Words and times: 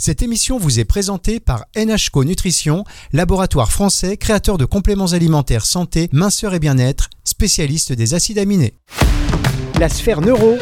Cette 0.00 0.22
émission 0.22 0.58
vous 0.58 0.78
est 0.78 0.84
présentée 0.84 1.40
par 1.40 1.64
NHCO 1.76 2.22
Nutrition, 2.22 2.84
laboratoire 3.12 3.72
français 3.72 4.16
créateur 4.16 4.56
de 4.56 4.64
compléments 4.64 5.06
alimentaires 5.06 5.66
santé, 5.66 6.08
minceur 6.12 6.54
et 6.54 6.60
bien-être, 6.60 7.10
spécialiste 7.24 7.92
des 7.92 8.14
acides 8.14 8.38
aminés. 8.38 8.74
La 9.80 9.88
sphère 9.88 10.20
neuro, 10.20 10.56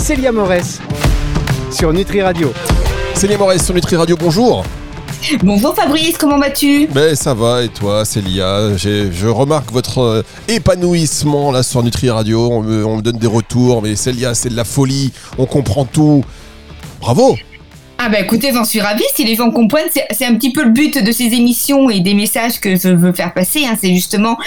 Célia 0.00 0.32
Morès, 0.32 0.80
sur 1.70 1.92
Nutri 1.92 2.22
Radio. 2.22 2.50
Célia 3.14 3.36
Morès 3.36 3.62
sur 3.62 3.74
Nutri 3.74 3.96
Radio, 3.96 4.16
bonjour. 4.18 4.64
Bonjour 5.42 5.74
Fabrice, 5.74 6.16
comment 6.16 6.38
vas-tu? 6.38 6.86
Ben 6.86 7.14
ça 7.14 7.34
va 7.34 7.62
et 7.62 7.68
toi 7.68 8.06
Célia? 8.06 8.74
Je 8.74 9.26
remarque 9.26 9.70
votre 9.70 9.98
euh, 9.98 10.22
épanouissement 10.48 11.52
là 11.52 11.62
sur 11.62 11.82
Nutri 11.82 12.08
Radio, 12.08 12.50
on 12.50 12.62
me, 12.62 12.86
on 12.86 12.96
me 12.96 13.02
donne 13.02 13.18
des 13.18 13.26
retours, 13.26 13.82
mais 13.82 13.96
Célia 13.96 14.34
c'est 14.34 14.48
de 14.48 14.56
la 14.56 14.64
folie, 14.64 15.12
on 15.36 15.44
comprend 15.44 15.84
tout. 15.84 16.24
Bravo 17.02 17.36
ah 18.02 18.08
bah 18.08 18.18
écoutez, 18.18 18.50
j'en 18.54 18.64
suis 18.64 18.80
ravie. 18.80 19.04
Si 19.14 19.24
les 19.24 19.34
gens 19.34 19.50
comprennent, 19.50 19.90
c'est 19.92 20.24
un 20.24 20.34
petit 20.34 20.52
peu 20.52 20.64
le 20.64 20.70
but 20.70 21.04
de 21.04 21.12
ces 21.12 21.34
émissions 21.34 21.90
et 21.90 22.00
des 22.00 22.14
messages 22.14 22.58
que 22.58 22.74
je 22.74 22.88
veux 22.88 23.12
faire 23.12 23.34
passer. 23.34 23.66
Hein. 23.66 23.76
C'est 23.78 23.94
justement 23.94 24.38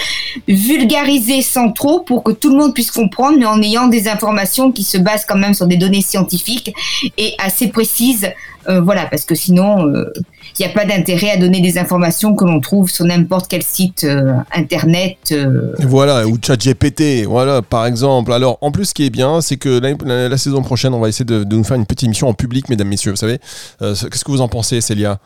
vulgariser 0.48 1.40
sans 1.40 1.70
trop 1.70 2.00
pour 2.00 2.24
que 2.24 2.32
tout 2.32 2.50
le 2.50 2.56
monde 2.56 2.74
puisse 2.74 2.90
comprendre, 2.90 3.38
mais 3.38 3.46
en 3.46 3.62
ayant 3.62 3.86
des 3.86 4.08
informations 4.08 4.72
qui 4.72 4.82
se 4.82 4.98
basent 4.98 5.24
quand 5.24 5.38
même 5.38 5.54
sur 5.54 5.68
des 5.68 5.76
données 5.76 6.02
scientifiques 6.02 6.74
et 7.16 7.34
assez 7.38 7.68
précises. 7.68 8.28
Euh, 8.68 8.80
voilà, 8.80 9.06
parce 9.06 9.24
que 9.24 9.34
sinon, 9.34 9.86
euh, 9.88 10.12
il 10.58 10.64
n'y 10.64 10.70
a 10.70 10.74
pas 10.74 10.84
d'intérêt 10.84 11.30
à 11.30 11.36
donner 11.36 11.60
des 11.60 11.78
informations 11.78 12.36
que 12.36 12.44
l'on 12.44 12.60
trouve 12.60 12.88
sur 12.88 13.04
n'importe 13.04 13.48
quel 13.48 13.62
site 13.62 14.04
euh, 14.04 14.34
internet. 14.52 15.16
Euh. 15.32 15.74
Voilà, 15.80 16.26
ou 16.26 16.38
chat 16.40 16.56
GPT, 16.56 17.24
voilà, 17.26 17.60
par 17.60 17.86
exemple. 17.86 18.32
Alors, 18.32 18.58
en 18.60 18.70
plus, 18.70 18.86
ce 18.86 18.94
qui 18.94 19.04
est 19.04 19.10
bien, 19.10 19.40
c'est 19.40 19.56
que 19.56 19.80
la, 20.04 20.36
saison 20.38 20.62
prochaine, 20.62 20.94
on 20.94 21.00
va 21.00 21.08
essayer 21.08 21.24
de, 21.24 21.44
nous 21.44 21.64
faire 21.64 21.76
une 21.76 21.86
petite 21.86 22.04
émission 22.04 22.28
en 22.28 22.34
public, 22.34 22.68
mesdames, 22.68 22.88
messieurs. 22.88 23.10
Vous 23.10 23.16
savez, 23.16 23.38
euh, 23.82 23.94
qu'est-ce 23.94 24.24
que 24.24 24.30
vous 24.30 24.40
en 24.40 24.48
pensez, 24.48 24.80
Célia? 24.80 25.18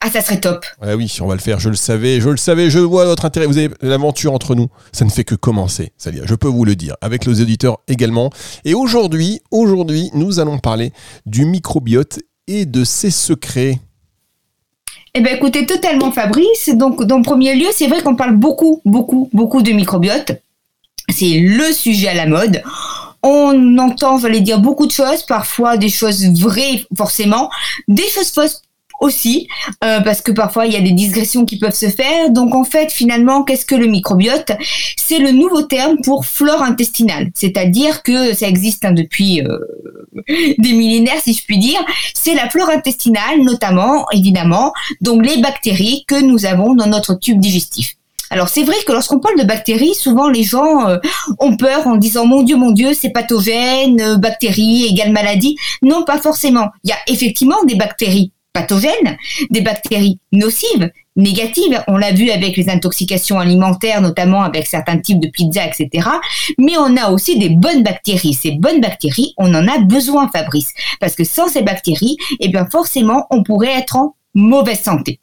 Ah, 0.00 0.10
ça 0.10 0.20
serait 0.20 0.40
top. 0.40 0.64
oui, 0.96 1.14
on 1.20 1.26
va 1.26 1.34
le 1.34 1.40
faire. 1.40 1.58
Je 1.58 1.68
le 1.68 1.74
savais, 1.74 2.20
je 2.20 2.30
le 2.30 2.36
savais, 2.36 2.70
je 2.70 2.78
vois 2.78 3.04
votre 3.04 3.24
intérêt. 3.24 3.46
Vous 3.46 3.58
avez 3.58 3.68
l'aventure 3.82 4.32
entre 4.32 4.54
nous. 4.54 4.68
Ça 4.92 5.04
ne 5.04 5.10
fait 5.10 5.24
que 5.24 5.34
commencer, 5.34 5.92
Célia. 5.98 6.22
Je 6.24 6.34
peux 6.34 6.48
vous 6.48 6.64
le 6.64 6.76
dire. 6.76 6.94
Avec 7.02 7.26
nos 7.26 7.34
éditeurs 7.34 7.78
également. 7.88 8.30
Et 8.64 8.74
aujourd'hui, 8.74 9.40
aujourd'hui, 9.50 10.10
nous 10.14 10.40
allons 10.40 10.58
parler 10.58 10.92
du 11.26 11.44
microbiote 11.44 12.20
et 12.46 12.66
de 12.66 12.84
ses 12.84 13.10
secrets. 13.10 13.78
Eh 15.14 15.20
bien, 15.20 15.34
écoutez, 15.34 15.66
totalement 15.66 16.10
Fabrice. 16.10 16.70
Donc, 16.74 17.04
dans 17.04 17.22
premier 17.22 17.54
lieu, 17.54 17.68
c'est 17.72 17.86
vrai 17.86 18.02
qu'on 18.02 18.16
parle 18.16 18.36
beaucoup, 18.36 18.80
beaucoup, 18.84 19.28
beaucoup 19.32 19.62
de 19.62 19.72
microbiote. 19.72 20.32
C'est 21.10 21.38
le 21.38 21.72
sujet 21.72 22.08
à 22.08 22.14
la 22.14 22.26
mode. 22.26 22.62
On 23.22 23.78
entend, 23.78 24.18
j'allais 24.18 24.40
dire, 24.40 24.58
beaucoup 24.58 24.86
de 24.86 24.92
choses, 24.92 25.22
parfois 25.24 25.76
des 25.76 25.90
choses 25.90 26.24
vraies, 26.40 26.84
forcément, 26.96 27.50
des 27.88 28.08
choses 28.08 28.30
fausses 28.30 28.62
aussi, 29.02 29.48
euh, 29.84 30.00
parce 30.00 30.22
que 30.22 30.32
parfois 30.32 30.66
il 30.66 30.72
y 30.72 30.76
a 30.76 30.80
des 30.80 30.92
digressions 30.92 31.44
qui 31.44 31.58
peuvent 31.58 31.74
se 31.74 31.90
faire. 31.90 32.30
Donc 32.30 32.54
en 32.54 32.64
fait, 32.64 32.90
finalement, 32.90 33.42
qu'est-ce 33.42 33.66
que 33.66 33.74
le 33.74 33.86
microbiote? 33.86 34.52
C'est 34.96 35.18
le 35.18 35.32
nouveau 35.32 35.62
terme 35.62 35.98
pour 36.02 36.24
flore 36.24 36.62
intestinale, 36.62 37.30
c'est-à-dire 37.34 38.02
que 38.02 38.32
ça 38.32 38.48
existe 38.48 38.84
hein, 38.84 38.92
depuis 38.92 39.42
euh, 39.42 39.58
des 40.58 40.72
millénaires, 40.72 41.20
si 41.22 41.34
je 41.34 41.44
puis 41.44 41.58
dire. 41.58 41.84
C'est 42.14 42.34
la 42.34 42.48
flore 42.48 42.70
intestinale, 42.70 43.42
notamment, 43.42 44.06
évidemment, 44.12 44.72
donc 45.00 45.26
les 45.26 45.38
bactéries 45.42 46.04
que 46.06 46.20
nous 46.20 46.46
avons 46.46 46.74
dans 46.74 46.86
notre 46.86 47.14
tube 47.14 47.40
digestif. 47.40 47.96
Alors 48.32 48.48
c'est 48.48 48.62
vrai 48.62 48.76
que 48.86 48.92
lorsqu'on 48.92 49.20
parle 49.20 49.38
de 49.38 49.44
bactéries, 49.44 49.94
souvent 49.94 50.30
les 50.30 50.42
gens 50.42 50.88
euh, 50.88 50.96
ont 51.38 51.54
peur 51.58 51.86
en 51.86 51.96
disant 51.96 52.24
mon 52.24 52.42
Dieu, 52.42 52.56
mon 52.56 52.70
Dieu, 52.70 52.94
c'est 52.94 53.10
pathogène, 53.10 54.16
bactéries 54.16 54.86
égale 54.86 55.12
maladie. 55.12 55.58
Non, 55.82 56.04
pas 56.04 56.18
forcément. 56.18 56.70
Il 56.82 56.88
y 56.88 56.92
a 56.94 56.96
effectivement 57.08 57.62
des 57.64 57.74
bactéries 57.74 58.31
pathogènes, 58.52 59.16
des 59.50 59.60
bactéries 59.60 60.18
nocives, 60.32 60.90
négatives. 61.16 61.82
On 61.88 61.96
l'a 61.96 62.12
vu 62.12 62.30
avec 62.30 62.56
les 62.56 62.68
intoxications 62.68 63.38
alimentaires, 63.38 64.00
notamment 64.00 64.42
avec 64.42 64.66
certains 64.66 64.98
types 64.98 65.20
de 65.20 65.28
pizza, 65.28 65.66
etc. 65.66 66.08
Mais 66.58 66.76
on 66.78 66.96
a 66.96 67.10
aussi 67.10 67.38
des 67.38 67.48
bonnes 67.48 67.82
bactéries. 67.82 68.34
Ces 68.34 68.52
bonnes 68.52 68.80
bactéries, 68.80 69.34
on 69.38 69.54
en 69.54 69.66
a 69.68 69.78
besoin, 69.78 70.28
Fabrice, 70.28 70.72
parce 71.00 71.14
que 71.14 71.24
sans 71.24 71.48
ces 71.48 71.62
bactéries, 71.62 72.16
eh 72.40 72.48
bien 72.48 72.66
forcément, 72.70 73.26
on 73.30 73.42
pourrait 73.42 73.78
être 73.78 73.96
en 73.96 74.16
mauvaise 74.34 74.80
santé. 74.80 75.20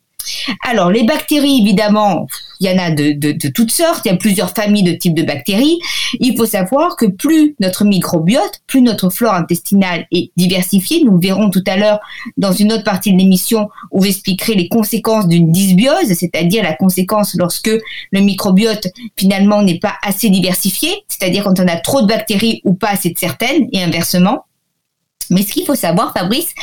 Alors, 0.68 0.92
les 0.92 1.04
bactéries, 1.04 1.62
évidemment, 1.62 2.28
il 2.60 2.70
y 2.70 2.74
en 2.74 2.78
a 2.78 2.92
de, 2.92 3.50
toutes 3.50 3.72
sortes, 3.72 4.02
il 4.06 4.10
y 4.10 4.12
a 4.12 4.18
plusieurs 4.18 4.52
familles 4.52 4.84
de 4.84 4.92
types 4.92 5.14
de 5.14 5.24
bactéries. 5.24 5.80
Il 6.20 6.36
faut 6.36 6.46
savoir 6.46 6.98
que 6.98 7.06
plus 7.06 7.56
notre 7.60 7.86
microbiote, 7.86 8.62
plus 8.68 8.82
notre 8.82 9.10
flore 9.10 9.34
intestinale 9.34 10.08
est 10.12 10.32
diversifiée. 10.36 11.04
Nous 11.06 11.20
verrons 11.20 11.50
tout 11.50 11.64
à 11.68 11.78
l'heure 11.78 12.00
dans 12.38 12.52
une 12.52 12.74
autre 12.74 12.84
partie 12.84 13.14
de 13.14 13.18
l'émission 13.18 13.70
où 13.92 14.04
j'expliquerai 14.04 14.56
les 14.56 14.68
conséquences 14.68 15.28
d'une 15.28 15.52
dysbiose, 15.52 16.14
c'est-à-dire 16.14 16.64
la 16.64 16.74
conséquence 16.74 17.36
lorsque 17.38 17.72
le 18.12 18.20
microbiote 18.20 18.88
finalement 19.18 19.62
n'est 19.62 19.80
pas 19.80 19.94
assez 20.04 20.30
diversifié, 20.30 20.90
c'est-à-dire 21.08 21.46
quand 21.46 21.60
on 21.60 21.68
a 21.68 21.78
trop 21.78 22.02
de 22.02 22.08
bactéries 22.08 22.62
ou 22.66 22.74
pas 22.74 22.90
assez 22.90 23.10
de 23.10 23.18
certaines, 23.18 23.68
et 23.72 23.82
inversement. 23.82 24.46
Mais 25.30 25.44
ce 25.44 25.54
qu'il 25.54 25.66
faut 25.66 25.76
savoir, 25.76 26.14
Fabrice, 26.14 26.54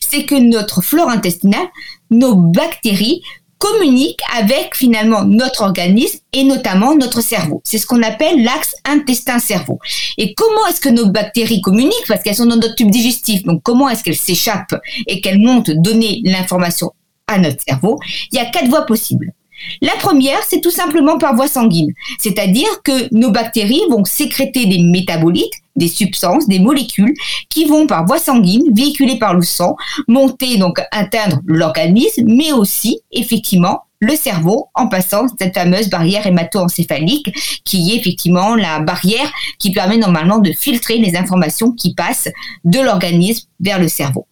c'est 0.00 0.24
que 0.24 0.34
notre 0.34 0.82
flore 0.82 1.08
intestinale, 1.08 1.68
nos 2.10 2.34
bactéries, 2.34 3.22
communiquent 3.58 4.20
avec 4.38 4.74
finalement 4.74 5.24
notre 5.24 5.62
organisme 5.62 6.18
et 6.32 6.44
notamment 6.44 6.94
notre 6.94 7.22
cerveau. 7.22 7.62
C'est 7.64 7.78
ce 7.78 7.86
qu'on 7.86 8.02
appelle 8.02 8.42
l'axe 8.42 8.74
intestin-cerveau. 8.84 9.78
Et 10.18 10.34
comment 10.34 10.66
est-ce 10.68 10.80
que 10.80 10.88
nos 10.88 11.06
bactéries 11.06 11.62
communiquent? 11.62 12.06
Parce 12.06 12.22
qu'elles 12.22 12.36
sont 12.36 12.46
dans 12.46 12.56
notre 12.56 12.74
tube 12.74 12.90
digestif. 12.90 13.44
Donc 13.44 13.62
comment 13.62 13.88
est-ce 13.88 14.04
qu'elles 14.04 14.14
s'échappent 14.16 14.76
et 15.06 15.20
qu'elles 15.20 15.38
montent 15.38 15.70
donner 15.70 16.20
l'information 16.24 16.92
à 17.26 17.38
notre 17.38 17.62
cerveau? 17.66 17.98
Il 18.32 18.36
y 18.36 18.40
a 18.40 18.46
quatre 18.46 18.68
voies 18.68 18.84
possibles. 18.84 19.32
La 19.80 19.92
première, 19.92 20.42
c'est 20.46 20.60
tout 20.60 20.70
simplement 20.70 21.16
par 21.16 21.34
voie 21.34 21.48
sanguine, 21.48 21.94
c'est-à-dire 22.18 22.82
que 22.84 23.08
nos 23.14 23.30
bactéries 23.30 23.80
vont 23.88 24.04
sécréter 24.04 24.66
des 24.66 24.82
métabolites, 24.82 25.54
des 25.76 25.88
substances, 25.88 26.48
des 26.48 26.58
molécules 26.58 27.14
qui 27.48 27.64
vont 27.64 27.86
par 27.86 28.06
voie 28.06 28.18
sanguine, 28.18 28.74
véhiculées 28.74 29.18
par 29.18 29.34
le 29.34 29.42
sang, 29.42 29.76
monter 30.08 30.56
donc 30.56 30.80
atteindre 30.90 31.40
l'organisme, 31.46 32.24
mais 32.26 32.52
aussi 32.52 33.00
effectivement 33.12 33.82
le 34.00 34.14
cerveau 34.14 34.68
en 34.74 34.88
passant 34.88 35.26
cette 35.38 35.54
fameuse 35.54 35.88
barrière 35.88 36.26
hémato-encéphalique 36.26 37.32
qui 37.64 37.92
est 37.92 37.96
effectivement 37.96 38.54
la 38.54 38.80
barrière 38.80 39.32
qui 39.58 39.72
permet 39.72 39.96
normalement 39.96 40.38
de 40.38 40.52
filtrer 40.52 40.98
les 40.98 41.16
informations 41.16 41.72
qui 41.72 41.94
passent 41.94 42.28
de 42.64 42.80
l'organisme 42.80 43.48
vers 43.60 43.78
le 43.78 43.88
cerveau. 43.88 44.26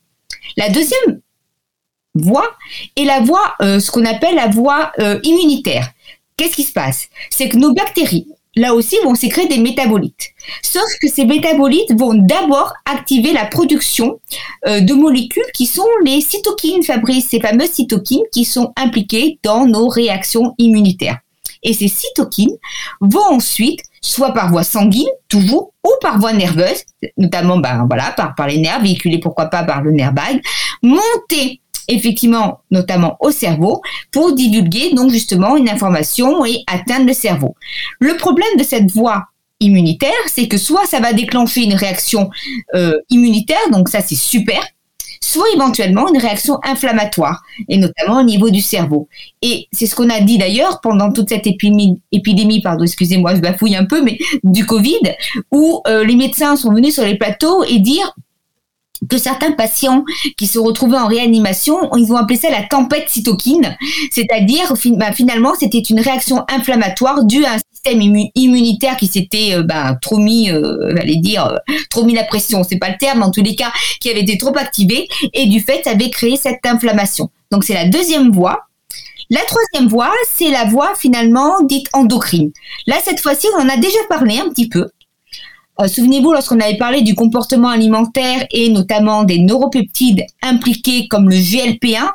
La 0.56 0.69
deuxième 0.69 1.21
voie 2.15 2.50
et 2.97 3.05
la 3.05 3.21
voie, 3.21 3.55
euh, 3.62 3.81
ce 3.81 3.91
qu'on 3.91 4.05
appelle 4.05 4.37
la 4.37 4.49
voie 4.49 4.93
euh, 5.00 5.19
immunitaire. 5.25 5.91
Qu'est-ce 6.37 6.56
qui 6.56 6.62
se 6.62 6.72
passe? 6.72 7.09
C'est 7.31 7.49
que 7.49 7.56
nos 7.56 7.72
bactéries, 7.72 8.26
là 8.56 8.75
aussi, 8.75 8.97
vont 9.04 9.15
sécréter 9.15 9.56
des 9.56 9.62
métabolites. 9.62 10.31
Sauf 10.62 10.88
que 11.00 11.09
ces 11.09 11.25
métabolites 11.25 11.92
vont 11.98 12.15
d'abord 12.15 12.72
activer 12.84 13.32
la 13.32 13.47
production 13.47 14.20
euh, 14.66 14.81
de 14.81 14.94
molécules 14.94 15.42
qui 15.54 15.66
sont 15.66 15.87
les 16.04 16.20
cytokines, 16.20 16.82
Fabrice, 16.82 17.28
ces 17.28 17.41
fameuses 17.41 17.70
cytokines 17.70 18.25
qui 18.32 18.44
sont 18.44 18.72
impliquées 18.76 19.38
dans 19.43 19.66
nos 19.66 19.88
réactions 19.88 20.54
immunitaires. 20.59 21.19
Et 21.62 21.72
ces 21.72 21.88
cytokines 21.88 22.56
vont 23.00 23.25
ensuite, 23.31 23.81
soit 24.03 24.32
par 24.32 24.50
voie 24.50 24.64
sanguine, 24.64 25.09
toujours, 25.28 25.72
ou 25.82 25.91
par 26.00 26.19
voie 26.19 26.34
nerveuse, 26.34 26.84
notamment 27.16 27.56
ben, 27.56 27.87
voilà, 27.88 28.12
par, 28.12 28.47
les 28.47 28.59
nerfs, 28.59 28.81
véhiculés 28.81 29.19
pourquoi 29.19 29.47
pas 29.47 29.64
par 29.64 29.82
le 29.82 29.93
nerf 29.93 30.12
vague, 30.14 30.43
monter 30.82 31.60
effectivement 31.89 32.61
notamment 32.71 33.17
au 33.21 33.31
cerveau 33.31 33.83
pour 34.12 34.33
divulguer 34.33 34.95
donc 34.95 35.11
justement 35.11 35.56
une 35.56 35.69
information 35.69 36.45
et 36.45 36.65
atteindre 36.67 37.06
le 37.06 37.12
cerveau. 37.12 37.55
Le 37.99 38.17
problème 38.17 38.56
de 38.59 38.65
cette 38.65 38.91
voie 38.91 39.25
immunitaire, 39.61 40.11
c'est 40.27 40.49
que 40.49 40.59
soit 40.59 40.87
ça 40.87 41.00
va 41.00 41.12
déclencher 41.12 41.62
une 41.62 41.75
réaction 41.75 42.31
euh, 42.75 42.94
immunitaire, 43.11 43.71
donc 43.71 43.89
ça 43.89 44.00
c'est 44.00 44.17
super, 44.17 44.61
soit 45.21 45.47
éventuellement 45.55 46.09
une 46.09 46.19
réaction 46.21 46.59
inflammatoire, 46.62 47.43
et 47.69 47.79
notamment 47.79 48.20
au 48.20 48.25
niveau 48.25 48.50
du 48.50 48.61
cerveau. 48.61 49.08
Et 49.43 49.69
c'est 49.73 49.87
ce 49.87 49.94
qu'on 49.94 50.11
a 50.11 50.20
dit 50.20 50.38
d'ailleurs 50.38 50.81
pendant 50.81 51.12
toute 51.12 51.31
cette 51.31 51.47
épidémie, 51.47 52.61
pardon, 52.62 52.85
excusez-moi, 52.85 53.35
je 53.35 53.41
bafouille 53.41 53.76
un 53.76 53.87
peu, 53.87 54.03
mais 54.03 54.19
du 54.43 54.67
Covid, 54.67 55.00
où 55.50 55.81
euh, 55.87 56.05
les 56.05 56.17
médecins 56.17 56.56
sont 56.56 56.73
venus 56.73 56.94
sur 56.94 57.05
les 57.05 57.17
plateaux 57.17 57.64
et 57.64 57.79
dire 57.79 58.14
que 59.09 59.19
certains 59.19 59.53
patients 59.53 60.05
qui 60.37 60.47
se 60.47 60.59
retrouvaient 60.59 60.99
en 60.99 61.06
réanimation, 61.06 61.91
ils 61.97 62.12
ont 62.12 62.17
appelé 62.17 62.39
ça 62.39 62.51
la 62.51 62.62
tempête 62.62 63.09
cytokine, 63.09 63.77
c'est-à-dire 64.11 64.73
bah, 64.97 65.12
finalement 65.12 65.55
c'était 65.59 65.81
une 65.81 66.01
réaction 66.01 66.45
inflammatoire 66.49 67.25
due 67.25 67.45
à 67.45 67.55
un 67.55 67.59
système 67.73 68.01
immunitaire 68.35 68.97
qui 68.97 69.06
s'était 69.06 69.55
euh, 69.55 69.62
bah, 69.62 69.97
trop 70.01 70.19
mis, 70.19 70.51
euh, 70.51 70.95
dire, 71.17 71.47
euh, 71.47 71.56
trop 71.91 72.05
mis 72.05 72.15
la 72.15 72.25
pression, 72.25 72.62
c'est 72.65 72.79
pas 72.79 72.91
le 72.91 72.97
terme, 72.99 73.23
en 73.23 73.31
tous 73.31 73.43
les 73.43 73.55
cas, 73.55 73.73
qui 74.01 74.11
avait 74.11 74.23
été 74.23 74.39
trop 74.39 74.56
activé 74.56 75.09
et 75.33 75.47
du 75.47 75.61
fait 75.61 75.87
avait 75.87 76.11
créé 76.11 76.37
cette 76.37 76.65
inflammation. 76.65 77.31
Donc 77.51 77.65
c'est 77.65 77.75
la 77.75 77.89
deuxième 77.89 78.31
voie. 78.31 78.67
La 79.31 79.41
troisième 79.41 79.89
voie, 79.89 80.12
c'est 80.29 80.51
la 80.51 80.65
voie 80.65 80.93
finalement 80.97 81.62
dite 81.62 81.87
endocrine. 81.95 82.53
Là, 82.87 82.97
cette 83.03 83.21
fois-ci, 83.21 83.47
on 83.56 83.62
en 83.62 83.69
a 83.69 83.77
déjà 83.79 83.99
parlé 84.09 84.39
un 84.39 84.51
petit 84.51 84.69
peu. 84.69 84.89
Euh, 85.81 85.88
souvenez-vous, 85.88 86.32
lorsqu'on 86.32 86.61
avait 86.61 86.76
parlé 86.76 87.03
du 87.03 87.15
comportement 87.15 87.69
alimentaire 87.69 88.47
et 88.53 88.69
notamment 88.69 89.25
des 89.25 89.38
neuropeptides 89.38 90.25
impliqués 90.43 91.09
comme 91.09 91.29
le 91.29 91.37
GLP1, 91.37 92.11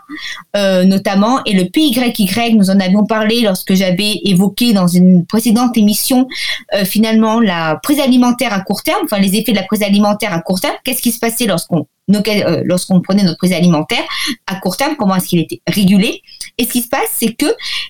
euh, 0.56 0.86
notamment, 0.86 1.44
et 1.46 1.54
le 1.54 1.66
PYY, 1.66 2.56
nous 2.56 2.70
en 2.70 2.80
avions 2.80 3.06
parlé 3.06 3.42
lorsque 3.42 3.74
j'avais 3.74 4.22
évoqué 4.24 4.74
dans 4.74 4.88
une 4.88 5.26
précédente 5.26 5.78
émission, 5.78 6.28
euh, 6.74 6.86
finalement, 6.86 7.40
la 7.40 7.78
prise 7.84 8.00
alimentaire 8.00 8.54
à 8.54 8.62
court 8.62 8.84
terme, 8.84 9.02
enfin 9.04 9.20
les 9.20 9.36
effets 9.36 9.52
de 9.52 9.58
la 9.58 9.64
prise 9.64 9.84
alimentaire 9.84 10.34
à 10.34 10.40
court 10.42 10.62
terme. 10.62 10.76
Qu'est-ce 10.84 11.02
qui 11.02 11.12
se 11.12 11.20
passait 11.20 11.46
lorsqu'on 11.46 11.86
euh, 12.10 12.62
lorsqu'on 12.66 13.02
prenait 13.02 13.24
notre 13.24 13.38
prise 13.38 13.54
alimentaire 13.54 14.04
à 14.48 14.56
court 14.56 14.78
terme, 14.78 14.96
comment 14.98 15.16
est-ce 15.16 15.28
qu'il 15.28 15.40
était 15.40 15.62
régulé. 15.68 16.22
Et 16.58 16.66
ce 16.66 16.72
qui 16.72 16.82
se 16.82 16.90
passe, 16.90 17.10
c'est 17.16 17.34
que 17.34 17.46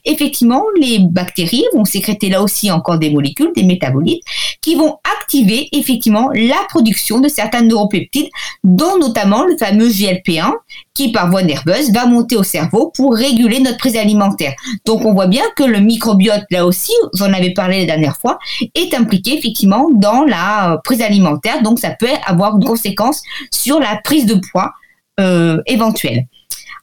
effectivement, 0.05 0.63
les 0.79 0.99
bactéries 0.99 1.65
vont 1.73 1.85
sécréter 1.85 2.29
là 2.29 2.43
aussi 2.43 2.71
encore 2.71 2.99
des 2.99 3.09
molécules, 3.09 3.51
des 3.55 3.63
métabolites, 3.63 4.23
qui 4.61 4.75
vont 4.75 4.97
activer 5.19 5.69
effectivement 5.71 6.29
la 6.33 6.57
production 6.67 7.19
de 7.19 7.29
certains 7.29 7.61
neuropeptides, 7.61 8.29
dont 8.63 8.97
notamment 8.99 9.45
le 9.45 9.57
fameux 9.57 9.89
GLP1, 9.89 10.51
qui 10.93 11.11
par 11.11 11.29
voie 11.29 11.43
nerveuse 11.43 11.91
va 11.93 12.05
monter 12.05 12.35
au 12.35 12.43
cerveau 12.43 12.91
pour 12.95 13.15
réguler 13.15 13.59
notre 13.59 13.77
prise 13.77 13.95
alimentaire. 13.95 14.53
Donc 14.85 15.05
on 15.05 15.13
voit 15.13 15.27
bien 15.27 15.43
que 15.55 15.63
le 15.63 15.79
microbiote, 15.79 16.43
là 16.51 16.65
aussi, 16.65 16.91
j'en 17.13 17.31
avais 17.31 17.53
parlé 17.53 17.79
la 17.79 17.85
dernière 17.85 18.17
fois, 18.17 18.37
est 18.75 18.93
impliqué 18.93 19.37
effectivement 19.37 19.87
dans 19.93 20.23
la 20.23 20.79
prise 20.83 21.01
alimentaire. 21.01 21.61
Donc 21.63 21.79
ça 21.79 21.91
peut 21.91 22.07
avoir 22.25 22.57
une 22.57 22.65
conséquence 22.65 23.21
sur 23.51 23.79
la 23.79 23.99
prise 24.09 24.25
de 24.25 24.41
poids 24.51 24.73
euh, 25.19 25.61
éventuelle. 25.67 26.25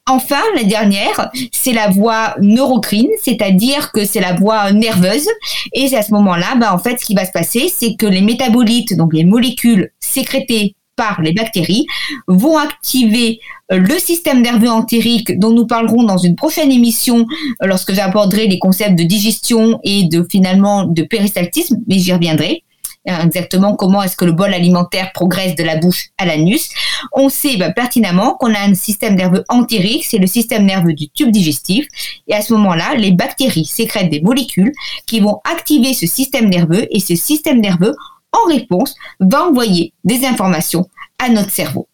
Enfin, 0.09 0.43
la 0.55 0.63
dernière, 0.63 1.33
c'est 1.51 1.73
la 1.73 1.89
voie 1.89 2.37
neurocrine, 2.41 3.11
c'est-à-dire 3.21 3.91
que 3.91 4.05
c'est 4.05 4.21
la 4.21 4.35
voie 4.35 4.71
nerveuse. 4.71 5.27
Et 5.73 5.93
à 5.97 6.03
ce 6.03 6.13
moment-là, 6.13 6.55
bah, 6.55 6.73
en 6.73 6.79
fait, 6.79 7.01
ce 7.01 7.05
qui 7.05 7.17
va 7.17 7.25
se 7.25 7.33
passer, 7.33 7.69
c'est 7.69 7.97
que 7.97 8.07
les 8.07 8.21
métabolites, 8.21 8.97
donc 8.97 9.13
les 9.13 9.25
molécules 9.25 9.91
sécrétées 9.99 10.77
par 10.95 11.21
les 11.21 11.33
bactéries, 11.33 11.85
vont 12.29 12.59
activer 12.59 13.41
euh, 13.73 13.79
le 13.79 13.99
système 13.99 14.41
nerveux 14.41 14.71
entérique 14.71 15.37
dont 15.41 15.51
nous 15.51 15.67
parlerons 15.67 16.05
dans 16.05 16.19
une 16.19 16.37
prochaine 16.37 16.71
émission 16.71 17.27
euh, 17.61 17.67
lorsque 17.67 17.93
j'aborderai 17.93 18.47
les 18.47 18.61
concepts 18.61 18.97
de 18.97 19.03
digestion 19.03 19.81
et 19.83 20.05
de 20.05 20.25
finalement 20.31 20.85
de 20.85 21.03
péristaltisme, 21.03 21.79
mais 21.89 21.99
j'y 21.99 22.13
reviendrai. 22.13 22.63
Euh, 23.09 23.23
exactement 23.23 23.77
comment 23.77 24.03
est-ce 24.03 24.17
que 24.17 24.25
le 24.25 24.33
bol 24.33 24.53
alimentaire 24.53 25.13
progresse 25.13 25.55
de 25.55 25.63
la 25.63 25.77
bouche 25.77 26.09
à 26.19 26.27
l'anus. 26.27 26.71
On 27.13 27.29
sait 27.29 27.57
bah, 27.57 27.71
pertinemment 27.71 28.35
qu'on 28.35 28.53
a 28.53 28.59
un 28.59 28.75
système 28.75 29.15
nerveux 29.15 29.45
entérique, 29.49 30.05
c'est 30.05 30.19
le 30.19 30.27
système 30.27 30.65
nerveux 30.65 30.93
du 30.93 31.09
tube 31.11 31.31
digestif, 31.31 31.87
et 32.27 32.35
à 32.35 32.43
ce 32.43 32.53
moment-là, 32.55 32.95
les 32.97 33.13
bactéries 33.13 33.65
sécrètent 33.65 34.11
des 34.11 34.21
molécules 34.21 34.73
qui 35.07 35.21
vont 35.21 35.41
activer 35.45 35.95
ce 35.95 36.07
système 36.07 36.49
nerveux, 36.49 36.87
et 36.91 36.99
ce 36.99 37.15
système 37.15 37.61
nerveux, 37.61 37.95
en 38.33 38.49
réponse, 38.49 38.97
va 39.21 39.47
envoyer 39.47 39.93
des 40.03 40.27
informations 40.27 40.89
à 41.19 41.29
notre 41.29 41.51
cerveau. 41.51 41.87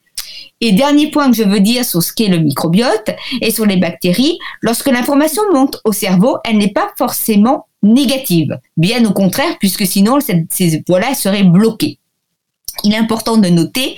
Et 0.62 0.72
dernier 0.72 1.10
point 1.10 1.30
que 1.30 1.36
je 1.36 1.42
veux 1.42 1.60
dire 1.60 1.84
sur 1.84 2.02
ce 2.02 2.12
qu'est 2.12 2.28
le 2.28 2.38
microbiote 2.38 3.10
et 3.40 3.50
sur 3.50 3.66
les 3.66 3.76
bactéries, 3.76 4.38
lorsque 4.60 4.86
l'information 4.86 5.42
monte 5.52 5.80
au 5.84 5.92
cerveau, 5.92 6.38
elle 6.44 6.56
n'est 6.56 6.72
pas 6.72 6.88
forcément 6.96 7.66
négative. 7.82 8.58
Bien 8.76 9.04
au 9.04 9.12
contraire, 9.12 9.58
puisque 9.58 9.86
sinon 9.86 10.18
ces 10.20 10.82
voies-là 10.86 11.14
seraient 11.14 11.44
bloquées. 11.44 11.98
Il 12.84 12.92
est 12.92 12.96
important 12.96 13.36
de 13.36 13.48
noter 13.48 13.96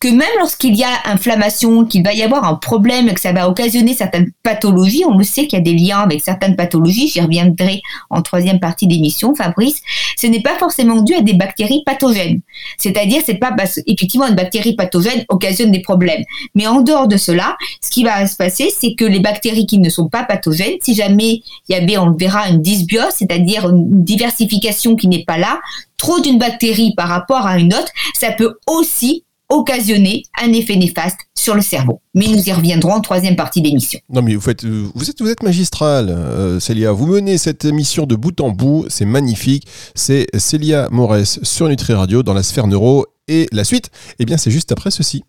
que 0.00 0.08
même 0.08 0.28
lorsqu'il 0.38 0.76
y 0.76 0.84
a 0.84 0.90
inflammation, 1.06 1.84
qu'il 1.84 2.04
va 2.04 2.12
y 2.12 2.22
avoir 2.22 2.44
un 2.44 2.54
problème, 2.54 3.12
que 3.12 3.20
ça 3.20 3.32
va 3.32 3.48
occasionner 3.48 3.94
certaines 3.94 4.30
pathologies, 4.42 5.04
on 5.04 5.18
le 5.18 5.24
sait 5.24 5.46
qu'il 5.46 5.58
y 5.58 5.62
a 5.62 5.64
des 5.64 5.74
liens 5.74 5.98
avec 5.98 6.20
certaines 6.20 6.54
pathologies, 6.54 7.08
j'y 7.08 7.20
reviendrai 7.20 7.82
en 8.10 8.22
troisième 8.22 8.60
partie 8.60 8.86
d'émission, 8.86 9.34
Fabrice, 9.34 9.80
ce 10.16 10.28
n'est 10.28 10.42
pas 10.42 10.56
forcément 10.58 11.02
dû 11.02 11.14
à 11.14 11.20
des 11.20 11.34
bactéries 11.34 11.82
pathogènes. 11.84 12.40
C'est-à-dire, 12.76 13.22
c'est 13.24 13.34
pas 13.34 13.54
effectivement 13.86 14.28
une 14.28 14.36
bactérie 14.36 14.76
pathogène 14.76 15.24
occasionne 15.28 15.72
des 15.72 15.82
problèmes. 15.82 16.22
Mais 16.54 16.66
en 16.68 16.80
dehors 16.80 17.08
de 17.08 17.16
cela, 17.16 17.56
ce 17.82 17.90
qui 17.90 18.04
va 18.04 18.26
se 18.26 18.36
passer, 18.36 18.70
c'est 18.76 18.94
que 18.94 19.04
les 19.04 19.20
bactéries 19.20 19.66
qui 19.66 19.78
ne 19.78 19.90
sont 19.90 20.08
pas 20.08 20.22
pathogènes, 20.22 20.76
si 20.80 20.94
jamais 20.94 21.42
il 21.68 21.70
y 21.70 21.74
avait, 21.74 21.98
on 21.98 22.06
le 22.06 22.16
verra, 22.16 22.48
une 22.48 22.62
dysbiose, 22.62 23.14
c'est-à-dire 23.16 23.68
une 23.68 24.04
diversification 24.04 24.94
qui 24.94 25.08
n'est 25.08 25.24
pas 25.24 25.38
là, 25.38 25.58
trop 25.96 26.20
d'une 26.20 26.38
bactérie 26.38 26.94
par 26.96 27.08
rapport 27.08 27.46
à 27.46 27.58
une 27.58 27.74
autre, 27.74 27.90
ça 28.14 28.30
peut 28.30 28.54
aussi 28.66 29.24
occasionner 29.48 30.24
un 30.42 30.52
effet 30.52 30.76
néfaste 30.76 31.18
sur 31.34 31.54
le 31.54 31.62
cerveau. 31.62 32.00
Mais 32.14 32.26
nous 32.26 32.48
y 32.48 32.52
reviendrons 32.52 32.92
en 32.92 33.00
troisième 33.00 33.36
partie 33.36 33.62
d'émission. 33.62 33.98
Non 34.10 34.22
mais 34.22 34.34
vous 34.34 34.40
faites, 34.40 34.64
vous 34.64 35.08
êtes, 35.08 35.20
vous 35.20 35.28
êtes 35.28 35.42
magistral, 35.42 36.10
euh, 36.10 36.60
Célia. 36.60 36.92
Vous 36.92 37.06
menez 37.06 37.38
cette 37.38 37.64
émission 37.64 38.04
de 38.04 38.16
bout 38.16 38.40
en 38.40 38.50
bout, 38.50 38.84
c'est 38.88 39.04
magnifique. 39.04 39.66
C'est 39.94 40.26
Célia 40.36 40.88
Morès 40.90 41.40
sur 41.42 41.68
Nutri 41.68 41.94
Radio 41.94 42.22
dans 42.22 42.34
la 42.34 42.42
sphère 42.42 42.66
neuro. 42.66 43.06
Et 43.26 43.46
la 43.52 43.64
suite, 43.64 43.90
eh 44.18 44.24
bien 44.24 44.36
c'est 44.36 44.50
juste 44.50 44.72
après 44.72 44.90
ceci. 44.90 45.22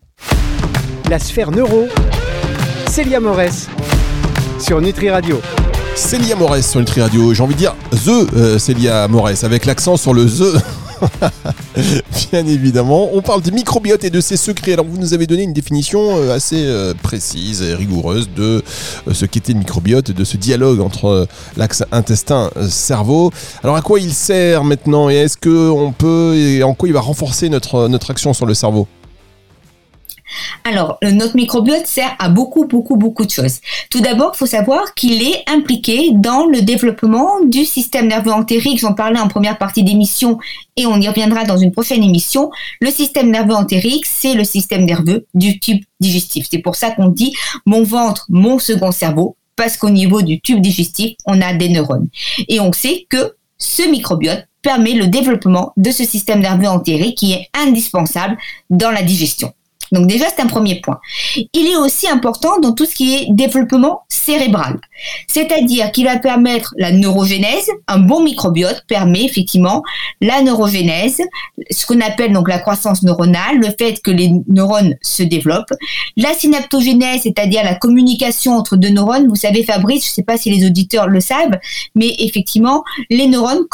La 1.08 1.18
sphère 1.18 1.50
neuro, 1.50 1.86
Célia 2.88 3.20
Morès 3.20 3.68
sur 4.58 4.80
Nutri 4.80 5.10
Radio. 5.10 5.40
Célia 5.96 6.36
Morès 6.36 6.68
sur 6.68 6.80
Nutri 6.80 7.00
Radio. 7.00 7.34
J'ai 7.34 7.42
envie 7.42 7.54
de 7.54 7.58
dire 7.58 7.74
The 8.04 8.34
euh, 8.34 8.58
Célia 8.58 9.08
Morès 9.08 9.44
avec 9.44 9.64
l'accent 9.64 9.96
sur 9.96 10.14
le 10.14 10.26
The. 10.26 10.62
Bien 12.30 12.46
évidemment. 12.46 13.10
On 13.12 13.22
parle 13.22 13.42
des 13.42 13.50
microbiote 13.50 14.04
et 14.04 14.10
de 14.10 14.20
ses 14.20 14.36
secrets. 14.36 14.72
Alors, 14.72 14.86
vous 14.86 14.98
nous 14.98 15.14
avez 15.14 15.26
donné 15.26 15.42
une 15.42 15.52
définition 15.52 16.16
euh, 16.16 16.34
assez 16.34 16.64
euh, 16.66 16.94
précise 17.00 17.62
et 17.62 17.74
rigoureuse 17.74 18.28
de 18.34 18.62
euh, 19.08 19.14
ce 19.14 19.24
qu'était 19.24 19.52
le 19.52 19.60
microbiote, 19.60 20.10
de 20.10 20.24
ce 20.24 20.36
dialogue 20.36 20.80
entre 20.80 21.26
l'axe 21.56 21.84
intestin-cerveau. 21.92 23.30
Alors, 23.62 23.76
à 23.76 23.82
quoi 23.82 24.00
il 24.00 24.12
sert 24.12 24.64
maintenant 24.64 25.10
et 25.10 25.14
est-ce 25.14 25.36
qu'on 25.36 25.92
peut, 25.92 26.36
et 26.36 26.62
en 26.62 26.74
quoi 26.74 26.88
il 26.88 26.92
va 26.92 27.00
renforcer 27.00 27.48
notre 27.48 28.10
action 28.10 28.32
sur 28.32 28.46
le 28.46 28.54
cerveau? 28.54 28.88
Alors, 30.64 30.98
notre 31.02 31.36
microbiote 31.36 31.86
sert 31.86 32.14
à 32.18 32.28
beaucoup, 32.28 32.66
beaucoup, 32.66 32.96
beaucoup 32.96 33.24
de 33.24 33.30
choses. 33.30 33.60
Tout 33.90 34.00
d'abord, 34.00 34.32
il 34.34 34.38
faut 34.38 34.46
savoir 34.46 34.94
qu'il 34.94 35.22
est 35.22 35.42
impliqué 35.48 36.10
dans 36.12 36.46
le 36.46 36.62
développement 36.62 37.40
du 37.44 37.64
système 37.64 38.08
nerveux 38.08 38.32
entérique. 38.32 38.80
J'en 38.80 38.94
parlais 38.94 39.18
en 39.18 39.28
première 39.28 39.58
partie 39.58 39.82
d'émission 39.82 40.38
et 40.76 40.86
on 40.86 41.00
y 41.00 41.08
reviendra 41.08 41.44
dans 41.44 41.56
une 41.56 41.72
prochaine 41.72 42.02
émission. 42.02 42.50
Le 42.80 42.90
système 42.90 43.30
nerveux 43.30 43.54
entérique, 43.54 44.06
c'est 44.06 44.34
le 44.34 44.44
système 44.44 44.84
nerveux 44.84 45.26
du 45.34 45.58
tube 45.58 45.82
digestif. 46.00 46.46
C'est 46.50 46.58
pour 46.58 46.76
ça 46.76 46.90
qu'on 46.90 47.08
dit 47.08 47.34
mon 47.66 47.82
ventre, 47.82 48.26
mon 48.28 48.58
second 48.58 48.92
cerveau, 48.92 49.36
parce 49.56 49.76
qu'au 49.76 49.90
niveau 49.90 50.22
du 50.22 50.40
tube 50.40 50.60
digestif, 50.60 51.16
on 51.26 51.40
a 51.40 51.52
des 51.54 51.68
neurones. 51.68 52.08
Et 52.48 52.60
on 52.60 52.72
sait 52.72 53.06
que 53.08 53.34
ce 53.58 53.82
microbiote 53.82 54.46
permet 54.62 54.92
le 54.92 55.06
développement 55.06 55.72
de 55.76 55.90
ce 55.90 56.04
système 56.04 56.40
nerveux 56.40 56.68
entérique 56.68 57.18
qui 57.18 57.32
est 57.32 57.48
indispensable 57.54 58.36
dans 58.68 58.90
la 58.90 59.02
digestion. 59.02 59.52
Donc 59.92 60.06
déjà, 60.06 60.26
c'est 60.28 60.42
un 60.42 60.46
premier 60.46 60.80
point. 60.80 61.00
Il 61.52 61.66
est 61.66 61.76
aussi 61.76 62.08
important 62.08 62.58
dans 62.60 62.72
tout 62.72 62.86
ce 62.86 62.94
qui 62.94 63.14
est 63.14 63.26
développement 63.30 64.02
cérébral. 64.08 64.80
C'est-à-dire 65.26 65.90
qu'il 65.92 66.04
va 66.04 66.18
permettre 66.18 66.74
la 66.76 66.92
neurogénèse. 66.92 67.68
Un 67.88 67.98
bon 67.98 68.22
microbiote 68.22 68.84
permet 68.86 69.24
effectivement 69.24 69.82
la 70.20 70.42
neurogénèse, 70.42 71.20
ce 71.70 71.86
qu'on 71.86 72.00
appelle 72.00 72.32
donc 72.32 72.48
la 72.48 72.58
croissance 72.58 73.02
neuronale, 73.02 73.58
le 73.58 73.68
fait 73.78 74.00
que 74.02 74.10
les 74.10 74.30
neurones 74.48 74.96
se 75.02 75.22
développent. 75.22 75.72
La 76.16 76.34
synaptogénèse, 76.34 77.22
c'est-à-dire 77.22 77.64
la 77.64 77.74
communication 77.74 78.52
entre 78.56 78.76
deux 78.76 78.90
neurones. 78.90 79.28
Vous 79.28 79.36
savez, 79.36 79.64
Fabrice, 79.64 80.04
je 80.04 80.10
ne 80.10 80.14
sais 80.14 80.22
pas 80.22 80.36
si 80.36 80.50
les 80.50 80.66
auditeurs 80.66 81.08
le 81.08 81.20
savent, 81.20 81.58
mais 81.94 82.14
effectivement, 82.18 82.84
les 83.08 83.26
neurones 83.26 83.64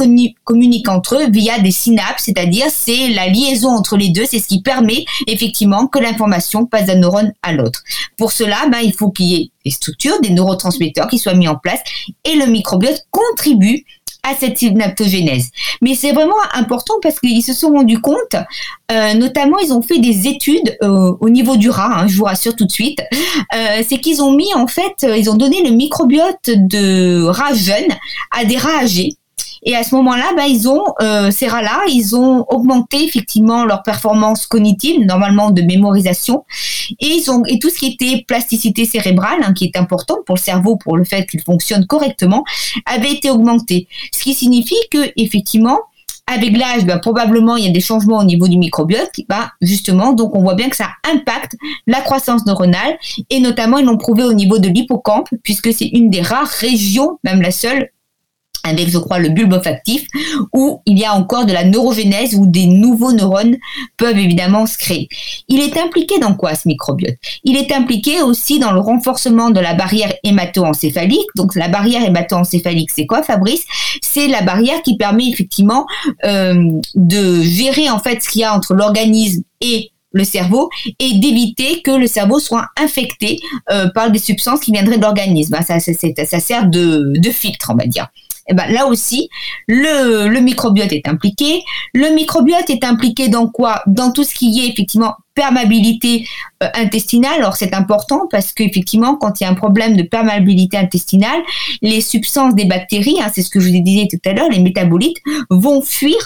communiquent 0.45 0.89
entre 0.89 1.17
eux 1.17 1.31
via 1.31 1.59
des 1.59 1.71
synapses, 1.71 2.25
c'est-à-dire 2.25 2.67
c'est 2.71 3.09
la 3.09 3.29
liaison 3.29 3.71
entre 3.71 3.97
les 3.97 4.11
deux, 4.11 4.25
c'est 4.25 4.39
ce 4.39 4.49
qui 4.49 4.63
permet 4.63 5.05
effectivement 5.27 5.87
que 5.87 5.99
l'information 6.07 6.67
passe 6.67 6.87
d'un 6.87 6.97
neurone 6.97 7.33
à 7.43 7.53
l'autre. 7.53 7.83
Pour 8.17 8.33
cela, 8.33 8.67
ben, 8.71 8.79
il 8.83 8.93
faut 8.93 9.11
qu'il 9.11 9.27
y 9.27 9.35
ait 9.35 9.51
des 9.65 9.71
structures, 9.71 10.21
des 10.21 10.31
neurotransmetteurs 10.31 11.09
qui 11.09 11.19
soient 11.19 11.35
mis 11.35 11.49
en 11.49 11.57
place 11.57 11.81
et 12.25 12.37
le 12.37 12.47
microbiote 12.47 13.07
contribue 13.11 13.85
à 14.27 14.35
cette 14.35 14.59
synaptogénèse. 14.59 15.51
Mais 15.83 15.95
c'est 15.95 16.13
vraiment 16.13 16.35
important 16.53 16.95
parce 17.01 17.21
qu'ils 17.21 17.45
se 17.45 17.53
sont 17.53 17.71
rendus 17.71 18.01
compte, 18.01 18.37
euh, 18.91 19.15
notamment 19.15 19.59
ils 19.59 19.73
ont 19.73 19.83
fait 19.83 19.99
des 19.99 20.27
études 20.27 20.77
euh, 20.83 21.13
au 21.21 21.31
niveau 21.31 21.57
du 21.57 21.71
rat, 21.71 22.01
hein, 22.01 22.09
je 22.09 22.17
vous 22.17 22.25
rassure 22.25 22.57
tout 22.57 22.67
de 22.67 22.73
suite, 22.73 23.01
euh, 23.55 23.83
c'est 23.89 23.99
qu'ils 23.99 24.23
ont 24.23 24.33
mis 24.33 24.53
en 24.55 24.67
fait, 24.67 25.07
ils 25.17 25.31
ont 25.31 25.37
donné 25.37 25.63
le 25.63 25.71
microbiote 25.71 26.51
de 26.51 27.25
rats 27.25 27.55
jeunes 27.55 27.93
à 28.37 28.45
des 28.45 28.57
rats 28.57 28.81
âgés 28.81 29.17
et 29.67 29.75
à 29.75 29.83
ce 29.83 29.97
moment-là, 29.97 30.33
bah, 30.37 30.47
ils 30.47 30.69
ont 30.69 30.85
euh, 31.03 31.33
ces 31.33 31.49
rats-là, 31.49 31.83
ils 31.89 32.15
ont 32.15 32.47
augmenté 32.49 33.05
effectivement 33.05 33.65
leur 33.65 33.83
performance 33.83 34.47
cognitive, 34.47 35.05
normalement 35.05 35.51
de 35.51 35.61
mémorisation, 35.61 36.45
et 37.01 37.09
ils 37.09 37.31
ont 37.33 37.45
et 37.45 37.59
tout 37.59 37.69
ce 37.69 37.81
qui 37.81 37.87
était 37.87 38.25
plasticité 38.27 38.85
cérébrale, 38.85 39.41
hein, 39.43 39.53
qui 39.53 39.65
est 39.65 39.77
important 39.77 40.19
pour 40.25 40.37
le 40.37 40.41
cerveau, 40.41 40.77
pour 40.77 40.97
le 40.97 41.05
fait 41.05 41.27
qu'il 41.27 41.43
fonctionne 41.43 41.85
correctement, 41.85 42.45
avait 42.87 43.13
été 43.13 43.29
augmenté. 43.29 43.89
Ce 44.15 44.23
qui 44.23 44.35
signifie 44.35 44.77
que 44.93 45.11
effectivement, 45.17 45.81
avec 46.29 46.57
l'âge, 46.57 46.85
bah, 46.85 46.99
probablement 46.99 47.57
il 47.57 47.65
y 47.65 47.69
a 47.69 47.73
des 47.73 47.81
changements 47.81 48.19
au 48.19 48.25
niveau 48.25 48.47
du 48.47 48.59
microbiote, 48.59 49.11
bah, 49.29 49.53
justement, 49.61 50.13
donc 50.13 50.37
on 50.37 50.43
voit 50.43 50.55
bien 50.55 50.69
que 50.69 50.77
ça 50.77 50.91
impacte 51.13 51.57
la 51.89 52.01
croissance 52.01 52.47
neuronale, 52.47 52.99
et 53.31 53.41
notamment 53.41 53.79
ils 53.79 53.87
l'ont 53.87 53.99
prouvé 53.99 54.23
au 54.23 54.33
niveau 54.33 54.59
de 54.59 54.69
l'hippocampe, 54.69 55.29
puisque 55.43 55.73
c'est 55.73 55.89
une 55.89 56.09
des 56.09 56.23
rares 56.23 56.47
régions, 56.47 57.19
même 57.25 57.43
la 57.43 57.51
seule, 57.51 57.91
avec, 58.67 58.89
je 58.89 58.99
crois, 58.99 59.19
le 59.19 59.31
bulbe 59.31 59.53
olfactif, 59.53 60.07
où 60.53 60.83
il 60.87 60.99
y 60.99 61.05
a 61.05 61.15
encore 61.15 61.47
de 61.47 61.53
la 61.53 61.65
neurogénèse, 61.65 62.35
où 62.35 62.47
des 62.47 62.67
nouveaux 62.67 63.13
neurones 63.13 63.57
peuvent 63.97 64.19
évidemment 64.19 64.67
se 64.67 64.77
créer. 64.77 65.09
Il 65.49 65.61
est 65.61 65.77
impliqué 65.79 66.19
dans 66.19 66.35
quoi 66.35 66.55
ce 66.55 66.69
microbiote? 66.69 67.17
Il 67.45 67.57
est 67.57 67.73
impliqué 67.73 68.23
aussi 68.23 68.59
dans 68.59 68.73
le 68.73 68.81
renforcement 68.81 69.51
de 69.51 69.61
la 69.61 69.75
barrière 69.75 70.13
hémato-encéphalique. 70.25 71.29
Donc 71.37 71.55
la 71.55 71.69
barrière 71.69 72.05
hémato-encéphalique, 72.05 72.91
c'est 72.91 73.07
quoi, 73.07 73.23
Fabrice? 73.23 73.65
C'est 74.03 74.29
la 74.29 74.43
barrière 74.43 74.83
qui 74.83 74.97
permet 74.97 75.29
effectivement 75.29 75.87
euh, 76.25 76.71
de 76.95 77.43
gérer 77.43 77.91
en 77.91 77.99
fait 77.99 78.23
ce 78.23 78.29
qu'il 78.29 78.43
y 78.43 78.45
a 78.45 78.55
entre 78.55 78.75
l'organisme 78.75 79.43
et 79.61 79.91
le 80.13 80.25
cerveau 80.25 80.71
et 80.99 81.19
d'éviter 81.19 81.83
que 81.83 81.91
le 81.91 82.07
cerveau 82.07 82.41
soit 82.41 82.69
infecté 82.81 83.39
euh, 83.71 83.89
par 83.95 84.11
des 84.11 84.19
substances 84.19 84.61
qui 84.61 84.73
viendraient 84.73 84.97
de 84.97 85.03
l'organisme. 85.03 85.57
Ça, 85.67 85.79
ça, 85.79 85.93
ça, 85.93 86.41
sert 86.41 86.69
de 86.69 87.31
filtre, 87.31 87.71
on 87.73 87.77
va 87.77 87.87
dire 87.87 88.09
eh 88.49 88.55
ben, 88.55 88.67
là 88.69 88.87
aussi, 88.87 89.29
le, 89.67 90.29
le 90.29 90.41
microbiote 90.41 90.93
est 90.93 91.09
impliqué. 91.09 91.63
Le 91.95 92.15
microbiote 92.15 92.71
est 92.71 92.85
impliqué 92.85 93.29
dans 93.29 93.49
quoi? 93.49 93.83
Dans 93.87 94.13
tout 94.13 94.25
ce 94.25 94.35
qui 94.35 94.61
est 94.61 94.69
effectivement 94.69 95.15
perméabilité 95.35 96.27
euh, 96.63 96.69
intestinale. 96.75 97.39
Alors 97.39 97.57
c'est 97.57 97.75
important 97.75 98.27
parce 98.31 98.53
qu'effectivement, 98.53 99.17
quand 99.17 99.41
il 99.41 99.45
y 99.45 99.47
a 99.47 99.51
un 99.51 99.55
problème 99.55 99.97
de 99.97 100.03
perméabilité 100.03 100.77
intestinale, 100.77 101.41
les 101.83 102.01
substances 102.01 102.55
des 102.55 102.65
bactéries, 102.65 103.17
hein, 103.21 103.31
c'est 103.33 103.43
ce 103.43 103.51
que 103.51 103.61
je 103.61 103.71
vous 103.71 103.83
disais 103.83 104.09
tout 104.11 104.29
à 104.29 104.33
l'heure, 104.33 104.49
les 104.49 104.61
métabolites, 104.61 105.19
vont 105.51 105.83
fuir 105.83 106.17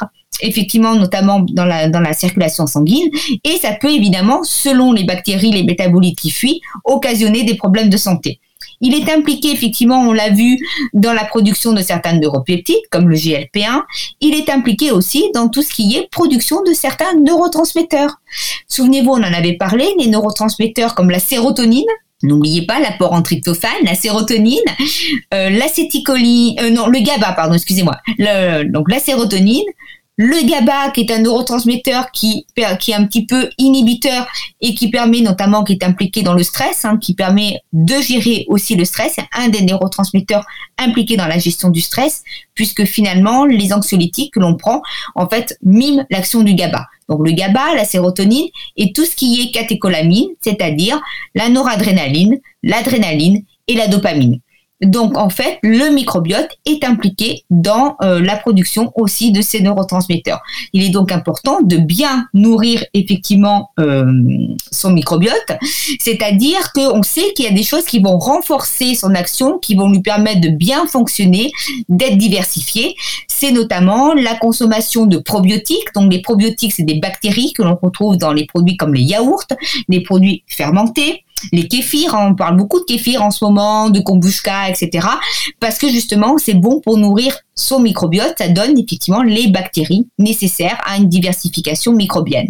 effectivement 0.43 0.95
notamment 0.95 1.41
dans 1.41 1.67
la, 1.67 1.89
dans 1.89 2.01
la 2.01 2.15
circulation 2.15 2.67
sanguine 2.67 3.11
et 3.45 3.57
ça 3.59 3.73
peut 3.73 3.91
évidemment, 3.91 4.43
selon 4.43 4.93
les 4.93 5.05
bactéries, 5.05 5.51
les 5.51 5.65
métabolites 5.65 6.19
qui 6.19 6.31
fuient, 6.31 6.61
occasionner 6.85 7.43
des 7.43 7.55
problèmes 7.55 7.91
de 7.91 7.97
santé. 7.97 8.41
Il 8.81 8.95
est 8.95 9.11
impliqué, 9.11 9.53
effectivement, 9.53 10.01
on 10.01 10.13
l'a 10.13 10.31
vu, 10.31 10.59
dans 10.95 11.13
la 11.13 11.25
production 11.25 11.73
de 11.73 11.83
certains 11.83 12.15
neuropeptides, 12.15 12.77
comme 12.91 13.09
le 13.09 13.17
GLP1. 13.17 13.83
Il 14.21 14.35
est 14.35 14.49
impliqué 14.49 14.91
aussi 14.91 15.25
dans 15.35 15.49
tout 15.49 15.63
ce 15.63 15.73
qui 15.73 15.97
est 15.97 16.09
production 16.11 16.63
de 16.63 16.73
certains 16.73 17.15
neurotransmetteurs. 17.15 18.21
Souvenez-vous, 18.69 19.11
on 19.11 19.19
en 19.19 19.23
avait 19.23 19.57
parlé, 19.57 19.87
les 19.99 20.07
neurotransmetteurs 20.09 20.95
comme 20.95 21.11
la 21.11 21.19
sérotonine, 21.19 21.87
N'oubliez 22.23 22.67
pas 22.67 22.81
l'apport 22.81 23.15
en 23.15 23.23
tryptophane, 23.23 23.71
la 23.83 23.95
sérotonine, 23.95 24.59
euh, 25.33 25.49
l'acétycholine, 25.49 26.55
euh, 26.61 26.71
non, 26.71 26.87
le 26.87 27.01
GABA, 27.01 27.33
pardon, 27.33 27.55
excusez-moi. 27.55 27.97
donc 28.67 28.91
la 28.91 28.99
sérotonine, 28.99 29.65
le 30.23 30.47
GABA, 30.47 30.91
qui 30.91 31.01
est 31.01 31.13
un 31.13 31.21
neurotransmetteur 31.21 32.11
qui, 32.11 32.45
est 32.55 32.93
un 32.93 33.07
petit 33.07 33.25
peu 33.25 33.49
inhibiteur 33.57 34.27
et 34.61 34.75
qui 34.75 34.91
permet 34.91 35.23
notamment, 35.23 35.65
qui 35.65 35.73
est 35.73 35.83
impliqué 35.83 36.23
dans 36.23 36.35
le 36.35 36.43
stress, 36.43 36.85
hein, 36.85 36.99
qui 37.01 37.15
permet 37.15 37.63
de 37.73 37.95
gérer 38.03 38.45
aussi 38.49 38.77
le 38.77 38.85
stress, 38.85 39.15
c'est 39.15 39.25
un 39.33 39.49
des 39.49 39.63
neurotransmetteurs 39.63 40.45
impliqués 40.77 41.17
dans 41.17 41.27
la 41.27 41.39
gestion 41.39 41.71
du 41.71 41.81
stress, 41.81 42.23
puisque 42.53 42.85
finalement, 42.85 43.47
les 43.47 43.73
anxiolytiques 43.73 44.35
que 44.35 44.41
l'on 44.41 44.57
prend, 44.57 44.83
en 45.15 45.27
fait, 45.27 45.57
miment 45.63 46.05
l'action 46.11 46.43
du 46.43 46.53
GABA. 46.53 46.85
Donc 47.09 47.27
le 47.27 47.33
GABA, 47.33 47.75
la 47.75 47.87
sérotonine 47.87 48.49
et 48.77 48.93
tout 48.93 49.07
ce 49.07 49.17
qui 49.17 49.41
est 49.41 49.53
catécholamine, 49.53 50.29
c'est-à-dire 50.43 51.01
la 51.35 51.49
noradrénaline, 51.49 52.41
l'adrénaline 52.63 53.43
et 53.69 53.75
la 53.75 53.89
dopamine. 53.89 54.41
Donc 54.81 55.19
en 55.19 55.29
fait, 55.29 55.59
le 55.63 55.93
microbiote 55.93 56.49
est 56.65 56.85
impliqué 56.85 57.45
dans 57.51 57.97
euh, 58.03 58.21
la 58.21 58.37
production 58.37 58.93
aussi 58.95 59.31
de 59.31 59.43
ces 59.43 59.61
neurotransmetteurs. 59.61 60.41
Il 60.73 60.83
est 60.83 60.91
donc 60.91 61.13
important 61.13 61.61
de 61.63 61.77
bien 61.77 62.27
nourrir 62.33 62.85
effectivement 62.95 63.71
euh, 63.79 64.07
son 64.71 64.91
microbiote, 64.91 65.53
c'est-à-dire 65.99 66.73
qu'on 66.73 67.03
sait 67.03 67.33
qu'il 67.35 67.45
y 67.45 67.49
a 67.49 67.53
des 67.53 67.63
choses 67.63 67.85
qui 67.85 68.01
vont 68.01 68.19
renforcer 68.19 68.95
son 68.95 69.15
action, 69.15 69.59
qui 69.59 69.75
vont 69.75 69.91
lui 69.91 70.01
permettre 70.01 70.41
de 70.41 70.49
bien 70.49 70.87
fonctionner, 70.87 71.53
d'être 71.89 72.17
diversifié. 72.17 72.95
C'est 73.29 73.53
notamment 73.53 74.15
la 74.15 74.35
consommation 74.35 75.07
de 75.07 75.19
probiotiques. 75.19 75.93
Donc 75.95 76.11
les 76.13 76.23
probiotiques, 76.23 76.73
c'est 76.73 76.85
des 76.85 76.99
bactéries 76.99 77.53
que 77.53 77.63
l'on 77.63 77.77
retrouve 77.81 78.17
dans 78.17 78.33
les 78.33 78.47
produits 78.47 78.77
comme 78.77 78.95
les 78.95 79.03
yaourts, 79.03 79.47
les 79.89 80.03
produits 80.03 80.43
fermentés 80.47 81.25
les 81.53 81.69
kéfirs, 81.69 82.15
hein, 82.15 82.29
on 82.31 82.35
parle 82.35 82.57
beaucoup 82.57 82.81
de 82.81 82.85
kéfir 82.85 83.23
en 83.23 83.31
ce 83.31 83.45
moment, 83.45 83.91
de 83.91 84.01
kombucha, 84.01 84.69
etc. 84.69 85.07
Parce 85.59 85.79
que 85.79 85.89
justement, 85.89 86.39
c'est 86.39 86.55
bon 86.55 86.81
pour 86.81 86.97
nourrir 86.97 87.39
son 87.55 87.81
microbiote, 87.81 88.35
ça 88.39 88.49
donne 88.49 88.79
effectivement 88.79 89.23
les 89.23 89.49
bactéries 89.49 90.09
nécessaires 90.19 90.81
à 90.85 90.97
une 90.97 91.09
diversification 91.09 91.93
microbienne. 91.93 92.49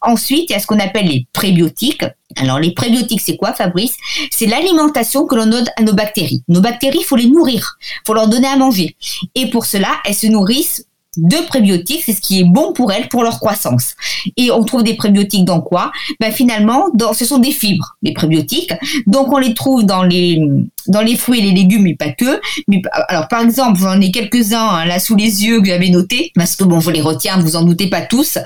Ensuite, 0.00 0.50
il 0.50 0.52
y 0.52 0.56
a 0.56 0.60
ce 0.60 0.66
qu'on 0.66 0.78
appelle 0.78 1.06
les 1.06 1.26
prébiotiques. 1.32 2.04
Alors 2.36 2.58
les 2.58 2.72
prébiotiques, 2.72 3.20
c'est 3.20 3.36
quoi 3.36 3.52
Fabrice? 3.52 3.96
C'est 4.30 4.46
l'alimentation 4.46 5.26
que 5.26 5.34
l'on 5.34 5.46
donne 5.46 5.66
à 5.76 5.82
nos 5.82 5.94
bactéries. 5.94 6.42
Nos 6.48 6.60
bactéries, 6.60 6.98
il 7.00 7.04
faut 7.04 7.16
les 7.16 7.26
nourrir, 7.26 7.76
il 7.80 8.06
faut 8.06 8.14
leur 8.14 8.28
donner 8.28 8.48
à 8.48 8.56
manger. 8.56 8.96
Et 9.34 9.50
pour 9.50 9.66
cela, 9.66 9.88
elles 10.04 10.14
se 10.14 10.26
nourrissent 10.26 10.86
de 11.16 11.36
prébiotiques, 11.46 12.02
c'est 12.04 12.12
ce 12.12 12.20
qui 12.20 12.40
est 12.40 12.44
bon 12.44 12.72
pour 12.72 12.92
elles, 12.92 13.08
pour 13.08 13.22
leur 13.22 13.38
croissance. 13.40 13.94
Et 14.36 14.50
on 14.50 14.64
trouve 14.64 14.82
des 14.82 14.94
prébiotiques 14.94 15.44
dans 15.44 15.60
quoi? 15.60 15.92
Ben 16.20 16.32
Finalement, 16.32 16.86
dans, 16.94 17.12
ce 17.12 17.24
sont 17.24 17.38
des 17.38 17.52
fibres, 17.52 17.96
les 18.02 18.12
prébiotiques. 18.12 18.72
Donc 19.06 19.32
on 19.32 19.38
les 19.38 19.54
trouve 19.54 19.84
dans 19.84 20.02
les 20.02 20.40
dans 20.86 21.00
les 21.00 21.16
fruits 21.16 21.38
et 21.38 21.42
les 21.42 21.52
légumes, 21.52 21.82
mais 21.82 21.94
pas 21.94 22.10
que. 22.10 22.40
Mais, 22.68 22.82
alors 23.08 23.28
par 23.28 23.40
exemple, 23.40 23.78
j'en 23.80 24.00
ai 24.00 24.10
quelques-uns 24.10 24.68
hein, 24.68 24.84
là 24.84 24.98
sous 24.98 25.16
les 25.16 25.44
yeux 25.44 25.60
que 25.60 25.68
j'avais 25.68 25.88
notés, 25.88 26.32
parce 26.34 26.56
que 26.56 26.64
bon, 26.64 26.80
je 26.80 26.90
les 26.90 27.00
retiens, 27.00 27.38
vous 27.38 27.56
en 27.56 27.62
doutez 27.62 27.88
pas 27.88 28.02
tous. 28.02 28.38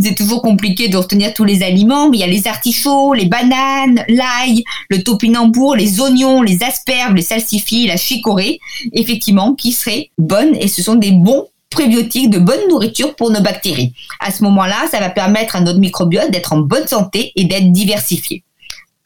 C'est 0.00 0.14
toujours 0.14 0.42
compliqué 0.42 0.88
de 0.88 0.96
retenir 0.96 1.32
tous 1.34 1.44
les 1.44 1.62
aliments, 1.62 2.10
mais 2.10 2.18
il 2.18 2.20
y 2.20 2.24
a 2.24 2.26
les 2.26 2.46
artichauts, 2.46 3.14
les 3.14 3.26
bananes, 3.26 4.04
l'ail, 4.08 4.64
le 4.90 5.02
topinambour, 5.02 5.74
les 5.74 6.00
oignons, 6.00 6.42
les 6.42 6.62
asperges, 6.62 7.14
les 7.14 7.22
salsifis, 7.22 7.86
la 7.86 7.96
chicorée, 7.96 8.60
effectivement, 8.92 9.54
qui 9.54 9.72
seraient 9.72 10.10
bonnes 10.18 10.54
et 10.54 10.68
ce 10.68 10.82
sont 10.82 10.96
des 10.96 11.12
bons 11.12 11.46
prébiotiques, 11.70 12.30
de 12.30 12.38
bonne 12.38 12.68
nourriture 12.68 13.14
pour 13.14 13.30
nos 13.30 13.40
bactéries. 13.40 13.92
À 14.20 14.30
ce 14.30 14.42
moment-là, 14.44 14.86
ça 14.90 15.00
va 15.00 15.10
permettre 15.10 15.56
à 15.56 15.60
notre 15.60 15.78
microbiote 15.78 16.30
d'être 16.30 16.52
en 16.52 16.58
bonne 16.58 16.86
santé 16.86 17.32
et 17.36 17.44
d'être 17.44 17.72
diversifié. 17.72 18.44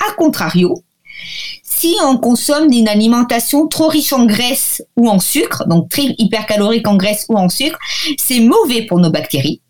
A 0.07 0.13
contrario, 0.13 0.83
si 1.63 1.97
on 2.03 2.19
consomme 2.19 2.71
une 2.73 2.89
alimentation 2.89 3.67
trop 3.67 3.89
riche 3.89 4.13
en 4.13 4.27
graisse 4.27 4.83
ou 4.97 5.09
en 5.09 5.19
sucre, 5.19 5.67
donc 5.67 5.89
très 5.89 6.15
hypercalorique 6.19 6.87
en 6.87 6.97
graisse 6.97 7.27
ou 7.29 7.37
en 7.37 7.49
sucre, 7.49 7.79
c'est 8.19 8.41
mauvais 8.41 8.83
pour 8.83 8.99
nos 8.99 9.11
bactéries 9.11 9.61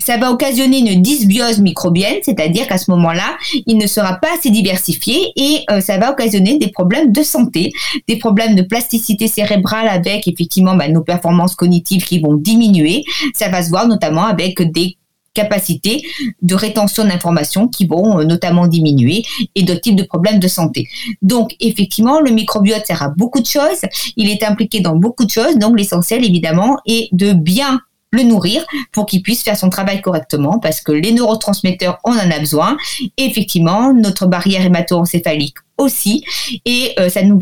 ça 0.00 0.16
va 0.16 0.30
occasionner 0.30 0.78
une 0.78 1.02
dysbiose 1.02 1.60
microbienne, 1.60 2.18
c'est-à-dire 2.22 2.66
qu'à 2.66 2.78
ce 2.78 2.90
moment-là, 2.90 3.36
il 3.66 3.76
ne 3.76 3.86
sera 3.86 4.14
pas 4.14 4.28
assez 4.36 4.50
diversifié 4.50 5.32
et 5.36 5.64
euh, 5.70 5.80
ça 5.80 5.98
va 5.98 6.10
occasionner 6.10 6.58
des 6.58 6.68
problèmes 6.68 7.12
de 7.12 7.22
santé, 7.22 7.72
des 8.06 8.16
problèmes 8.16 8.54
de 8.54 8.62
plasticité 8.62 9.28
cérébrale 9.28 9.88
avec 9.88 10.28
effectivement 10.28 10.76
bah, 10.76 10.88
nos 10.88 11.02
performances 11.02 11.54
cognitives 11.54 12.04
qui 12.04 12.20
vont 12.20 12.34
diminuer. 12.34 13.04
Ça 13.34 13.48
va 13.48 13.62
se 13.62 13.70
voir 13.70 13.88
notamment 13.88 14.24
avec 14.24 14.60
des 14.72 14.96
capacités 15.34 16.02
de 16.42 16.54
rétention 16.54 17.04
d'informations 17.04 17.68
qui 17.68 17.86
vont 17.86 18.18
euh, 18.18 18.24
notamment 18.24 18.66
diminuer 18.66 19.22
et 19.54 19.62
d'autres 19.62 19.80
types 19.80 19.96
de 19.96 20.02
problèmes 20.02 20.40
de 20.40 20.48
santé. 20.48 20.88
Donc 21.22 21.54
effectivement, 21.60 22.20
le 22.20 22.30
microbiote 22.30 22.86
sert 22.86 23.02
à 23.02 23.08
beaucoup 23.08 23.40
de 23.40 23.46
choses, 23.46 23.82
il 24.16 24.28
est 24.28 24.42
impliqué 24.42 24.80
dans 24.80 24.96
beaucoup 24.96 25.24
de 25.24 25.30
choses, 25.30 25.56
donc 25.56 25.78
l'essentiel 25.78 26.24
évidemment 26.24 26.78
est 26.86 27.08
de 27.12 27.32
bien 27.32 27.80
le 28.10 28.22
nourrir 28.22 28.64
pour 28.92 29.06
qu'il 29.06 29.22
puisse 29.22 29.42
faire 29.42 29.56
son 29.56 29.70
travail 29.70 30.00
correctement 30.00 30.58
parce 30.58 30.80
que 30.80 30.92
les 30.92 31.12
neurotransmetteurs, 31.12 31.98
on 32.04 32.12
en 32.12 32.30
a 32.30 32.38
besoin. 32.38 32.76
Et 33.16 33.24
effectivement, 33.24 33.92
notre 33.92 34.26
barrière 34.26 34.64
hémato-encéphalique 34.64 35.56
aussi. 35.78 36.24
Et 36.64 36.92
euh, 36.98 37.08
ça 37.08 37.22
nous, 37.22 37.40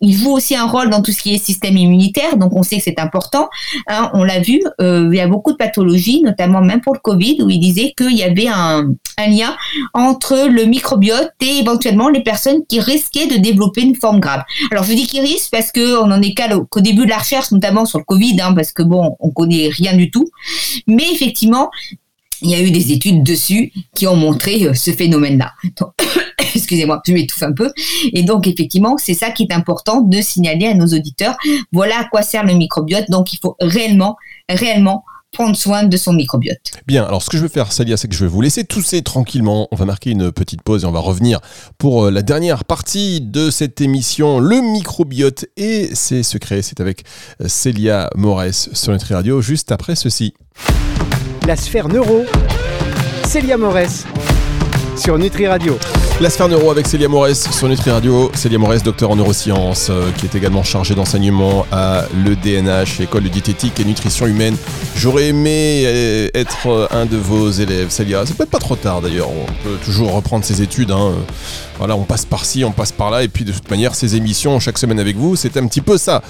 il 0.00 0.14
joue 0.14 0.32
aussi 0.32 0.54
un 0.54 0.66
rôle 0.66 0.90
dans 0.90 1.02
tout 1.02 1.12
ce 1.12 1.22
qui 1.22 1.34
est 1.34 1.38
système 1.38 1.76
immunitaire, 1.76 2.36
donc 2.36 2.54
on 2.54 2.62
sait 2.62 2.76
que 2.76 2.82
c'est 2.82 3.00
important. 3.00 3.48
Hein, 3.88 4.10
on 4.14 4.22
l'a 4.22 4.40
vu, 4.40 4.62
euh, 4.80 5.08
il 5.10 5.16
y 5.16 5.20
a 5.20 5.26
beaucoup 5.26 5.52
de 5.52 5.56
pathologies, 5.56 6.22
notamment 6.22 6.60
même 6.60 6.80
pour 6.80 6.94
le 6.94 7.00
Covid, 7.00 7.38
où 7.42 7.50
il 7.50 7.58
disait 7.58 7.94
qu'il 7.96 8.16
y 8.16 8.22
avait 8.22 8.48
un, 8.48 8.92
lien 9.28 9.54
entre 9.94 10.48
le 10.50 10.64
microbiote 10.64 11.30
et 11.40 11.58
éventuellement 11.60 12.08
les 12.08 12.24
personnes 12.24 12.66
qui 12.68 12.80
risquaient 12.80 13.28
de 13.28 13.36
développer 13.36 13.82
une 13.82 13.94
forme 13.94 14.18
grave. 14.18 14.42
Alors 14.72 14.82
je 14.82 14.94
dis 14.94 15.06
qu'ils 15.06 15.20
risquent 15.20 15.52
parce 15.52 15.70
qu'on 15.70 16.10
en 16.10 16.20
est 16.20 16.34
qu'au 16.34 16.80
début 16.80 17.04
de 17.04 17.10
la 17.10 17.18
recherche, 17.18 17.52
notamment 17.52 17.84
sur 17.84 18.00
le 18.00 18.04
Covid, 18.04 18.40
hein, 18.40 18.52
parce 18.52 18.72
que 18.72 18.82
bon, 18.82 19.16
on 19.20 19.30
connaît 19.30 19.68
rien 19.68 19.96
du 19.96 20.10
tout. 20.10 20.28
Mais 20.88 21.04
effectivement, 21.12 21.70
il 22.40 22.50
y 22.50 22.54
a 22.54 22.60
eu 22.60 22.70
des 22.70 22.92
études 22.92 23.22
dessus 23.22 23.72
qui 23.94 24.06
ont 24.06 24.16
montré 24.16 24.64
euh, 24.64 24.74
ce 24.74 24.90
phénomène-là. 24.90 25.52
Excusez-moi, 26.54 27.00
je 27.06 27.12
m'étouffe 27.12 27.42
un 27.42 27.52
peu. 27.52 27.72
Et 28.12 28.22
donc, 28.22 28.46
effectivement, 28.46 28.96
c'est 28.98 29.14
ça 29.14 29.30
qui 29.30 29.44
est 29.44 29.52
important 29.52 30.00
de 30.00 30.20
signaler 30.20 30.66
à 30.66 30.74
nos 30.74 30.86
auditeurs. 30.86 31.36
Voilà 31.72 32.00
à 32.00 32.04
quoi 32.04 32.22
sert 32.22 32.44
le 32.44 32.54
microbiote. 32.54 33.10
Donc, 33.10 33.32
il 33.32 33.38
faut 33.40 33.56
réellement, 33.60 34.16
réellement 34.48 35.04
prendre 35.32 35.56
soin 35.56 35.84
de 35.84 35.96
son 35.96 36.12
microbiote. 36.12 36.72
Bien, 36.86 37.04
alors 37.04 37.22
ce 37.22 37.30
que 37.30 37.38
je 37.38 37.42
vais 37.42 37.48
faire, 37.48 37.72
Salia, 37.72 37.96
c'est 37.96 38.06
que 38.06 38.14
je 38.14 38.24
vais 38.24 38.30
vous 38.30 38.42
laisser 38.42 38.64
tousser 38.64 39.02
tranquillement. 39.02 39.66
On 39.72 39.76
va 39.76 39.86
marquer 39.86 40.10
une 40.10 40.30
petite 40.30 40.62
pause 40.62 40.84
et 40.84 40.86
on 40.86 40.92
va 40.92 41.00
revenir 41.00 41.40
pour 41.78 42.04
euh, 42.04 42.10
la 42.10 42.22
dernière 42.22 42.64
partie 42.64 43.20
de 43.22 43.50
cette 43.50 43.80
émission, 43.80 44.38
le 44.38 44.60
microbiote 44.60 45.46
et 45.56 45.94
ses 45.94 46.22
secrets. 46.22 46.60
C'est 46.60 46.80
avec 46.80 47.04
euh, 47.40 47.48
Célia 47.48 48.10
Morès 48.14 48.68
sur 48.74 48.92
Nutri 48.92 49.14
Radio, 49.14 49.40
juste 49.40 49.72
après 49.72 49.96
ceci. 49.96 50.34
La 51.46 51.56
sphère 51.56 51.88
neuro, 51.88 52.24
Célia 53.24 53.56
Morès 53.56 54.06
sur 54.96 55.18
Nutri 55.18 55.48
Radio. 55.48 55.76
La 56.20 56.30
sphère 56.30 56.48
neuro 56.48 56.70
avec 56.70 56.86
Célia 56.86 57.08
Morès 57.08 57.50
sur 57.50 57.68
Nutri 57.68 57.90
Radio. 57.90 58.30
Célia 58.34 58.58
Morès, 58.58 58.82
docteur 58.82 59.10
en 59.10 59.16
neurosciences, 59.16 59.88
euh, 59.90 60.12
qui 60.12 60.26
est 60.26 60.34
également 60.36 60.62
chargée 60.62 60.94
d'enseignement 60.94 61.66
à 61.72 62.04
l'EDNH, 62.24 63.00
École 63.00 63.24
de 63.24 63.28
diététique 63.28 63.80
et 63.80 63.84
nutrition 63.84 64.26
humaine. 64.26 64.56
J'aurais 64.94 65.28
aimé 65.28 65.82
euh, 65.84 66.28
être 66.34 66.68
euh, 66.68 66.86
un 66.92 67.06
de 67.06 67.16
vos 67.16 67.50
élèves, 67.50 67.90
Célia. 67.90 68.24
Ça 68.24 68.34
peut 68.34 68.44
être 68.44 68.50
pas 68.50 68.60
trop 68.60 68.76
tard 68.76 69.00
d'ailleurs. 69.00 69.30
On 69.30 69.46
peut 69.64 69.76
toujours 69.84 70.12
reprendre 70.12 70.44
ses 70.44 70.62
études. 70.62 70.92
Hein. 70.92 71.12
Voilà, 71.78 71.96
on 71.96 72.04
passe 72.04 72.24
par-ci, 72.24 72.64
on 72.64 72.72
passe 72.72 72.92
par-là. 72.92 73.24
Et 73.24 73.28
puis 73.28 73.44
de 73.44 73.50
toute 73.50 73.70
manière, 73.70 73.94
ces 73.96 74.14
émissions 74.14 74.60
chaque 74.60 74.78
semaine 74.78 75.00
avec 75.00 75.16
vous, 75.16 75.34
c'est 75.34 75.56
un 75.56 75.66
petit 75.66 75.80
peu 75.80 75.98
ça. 75.98 76.22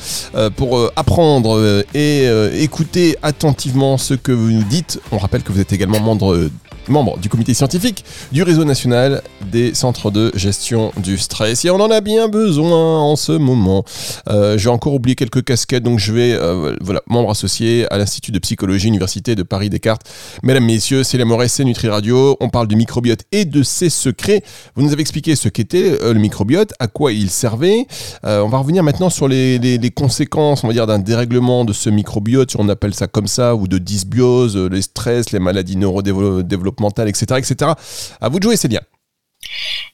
pour 0.56 0.90
apprendre 0.96 1.84
et 1.92 2.26
écouter 2.62 3.18
attentivement 3.22 3.98
ce 3.98 4.14
que 4.14 4.32
vous 4.32 4.50
nous 4.50 4.64
dites. 4.64 5.00
On 5.10 5.18
rappelle 5.18 5.42
que 5.42 5.52
vous 5.52 5.60
êtes 5.60 5.72
également 5.72 6.00
membre 6.00 6.48
membre 6.88 7.18
du 7.18 7.28
comité 7.28 7.54
scientifique 7.54 8.04
du 8.32 8.42
réseau 8.42 8.64
national 8.64 9.22
des 9.50 9.74
centres 9.74 10.10
de 10.10 10.32
gestion 10.34 10.92
du 10.96 11.18
stress. 11.18 11.64
Et 11.64 11.70
on 11.70 11.80
en 11.80 11.90
a 11.90 12.00
bien 12.00 12.28
besoin 12.28 13.00
en 13.00 13.16
ce 13.16 13.32
moment. 13.32 13.84
Euh, 14.28 14.58
j'ai 14.58 14.68
encore 14.68 14.94
oublié 14.94 15.14
quelques 15.14 15.44
casquettes, 15.44 15.82
donc 15.82 15.98
je 15.98 16.12
vais, 16.12 16.32
euh, 16.32 16.76
voilà, 16.80 17.02
membre 17.06 17.30
associé 17.30 17.86
à 17.92 17.98
l'Institut 17.98 18.32
de 18.32 18.38
psychologie, 18.38 18.88
Université 18.88 19.34
de 19.34 19.42
Paris-Descartes. 19.42 20.02
Mesdames, 20.42 20.64
Messieurs, 20.64 21.04
c'est 21.04 21.18
la 21.18 21.24
c'est 21.48 21.64
Nutri 21.64 21.88
Radio. 21.88 22.36
On 22.40 22.48
parle 22.48 22.68
du 22.68 22.76
microbiote 22.76 23.20
et 23.32 23.44
de 23.44 23.62
ses 23.62 23.90
secrets. 23.90 24.42
Vous 24.74 24.82
nous 24.82 24.92
avez 24.92 25.00
expliqué 25.00 25.34
ce 25.34 25.48
qu'était 25.48 25.98
euh, 26.02 26.12
le 26.12 26.20
microbiote, 26.20 26.72
à 26.78 26.86
quoi 26.86 27.12
il 27.12 27.30
servait. 27.30 27.86
on 28.22 28.48
va 28.48 28.58
revenir 28.58 28.82
maintenant 28.82 29.10
sur 29.10 29.28
les, 29.28 29.92
conséquences, 29.94 30.64
on 30.64 30.68
va 30.68 30.72
dire, 30.72 30.86
d'un 30.86 30.98
dérèglement 30.98 31.64
de 31.64 31.72
ce 31.72 31.90
microbiote, 31.90 32.52
si 32.52 32.56
on 32.58 32.68
appelle 32.68 32.94
ça 32.94 33.06
comme 33.06 33.26
ça, 33.26 33.54
ou 33.54 33.66
de 33.68 33.78
dysbiose, 33.78 34.56
les 34.56 34.82
stress, 34.82 35.32
les 35.32 35.38
maladies 35.38 35.76
neurodéveloppement 35.76 36.71
mental, 36.80 37.08
etc., 37.08 37.24
etc. 37.38 37.72
À 38.20 38.28
vous 38.28 38.38
de 38.38 38.44
jouer, 38.44 38.56
Célia. 38.56 38.82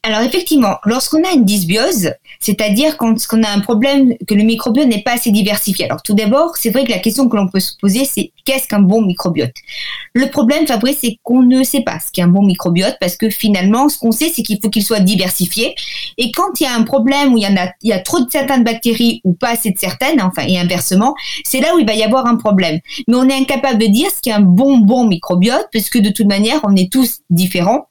Alors 0.03 0.21
effectivement, 0.21 0.77
lorsqu'on 0.85 1.25
a 1.25 1.33
une 1.33 1.45
dysbiose, 1.45 2.13
c'est-à-dire 2.41 2.97
quand 2.97 3.15
on 3.33 3.43
a 3.43 3.51
un 3.51 3.61
problème 3.61 4.15
que 4.27 4.35
le 4.35 4.43
microbiote 4.43 4.87
n'est 4.87 5.03
pas 5.03 5.15
assez 5.15 5.33
diversifié. 5.33 5.87
Alors 5.87 6.03
tout 6.03 6.15
d'abord, 6.15 6.57
c'est 6.57 6.71
vrai 6.71 6.85
que 6.85 6.91
la 6.91 6.99
question 6.99 7.29
que 7.29 7.37
l'on 7.37 7.49
peut 7.49 7.61
se 7.61 7.73
poser, 7.81 8.05
c'est 8.05 8.33
qu'est-ce 8.45 8.69
qu'un 8.69 8.81
bon 8.81 9.03
microbiote? 9.03 9.53
Le 10.15 10.31
problème, 10.31 10.67
Fabrice, 10.67 10.99
c'est 11.03 11.19
qu'on 11.23 11.43
ne 11.43 11.65
sait 11.65 11.83
pas 11.83 11.99
ce 11.99 12.11
qu'est 12.13 12.23
un 12.23 12.29
bon 12.29 12.43
microbiote 12.43 12.97
parce 13.01 13.17
que 13.17 13.29
finalement, 13.29 13.89
ce 13.89 13.99
qu'on 13.99 14.13
sait, 14.13 14.31
c'est 14.35 14.43
qu'il 14.43 14.59
faut 14.63 14.71
qu'il 14.71 14.85
soit 14.85 15.01
diversifié. 15.01 15.75
Et 16.17 16.31
quand 16.31 16.61
il 16.61 16.65
y 16.65 16.67
a 16.67 16.75
un 16.75 16.85
problème 16.85 17.35
où 17.35 17.39
il 17.39 17.71
y, 17.83 17.93
a 17.93 17.99
trop 18.01 18.21
de 18.21 18.31
certaines 18.31 18.65
bactéries 18.65 19.21
ou 19.25 19.35
pas 19.35 19.51
assez 19.51 19.73
de 19.73 19.79
certaines, 19.79 20.23
enfin 20.23 20.45
et 20.47 20.59
inversement, 20.59 21.15
c'est 21.45 21.61
là 21.61 21.75
où 21.75 21.79
il 21.79 21.87
va 21.87 21.95
y 21.95 22.03
avoir 22.03 22.27
un 22.27 22.37
problème. 22.37 22.79
Mais 23.09 23.17
on 23.17 23.29
est 23.29 23.35
incapable 23.35 23.79
de 23.79 23.87
dire 23.87 24.11
ce 24.11 24.21
qu'est 24.23 24.33
un 24.33 24.41
bon 24.41 24.79
bon 24.79 25.07
microbiote 25.07 25.69
parce 25.73 25.91
que 25.91 25.99
de 25.99 26.11
toute 26.11 26.27
manière, 26.27 26.61
on 26.63 26.77
est 26.77 26.91
tous 26.91 27.21
différents 27.31 27.89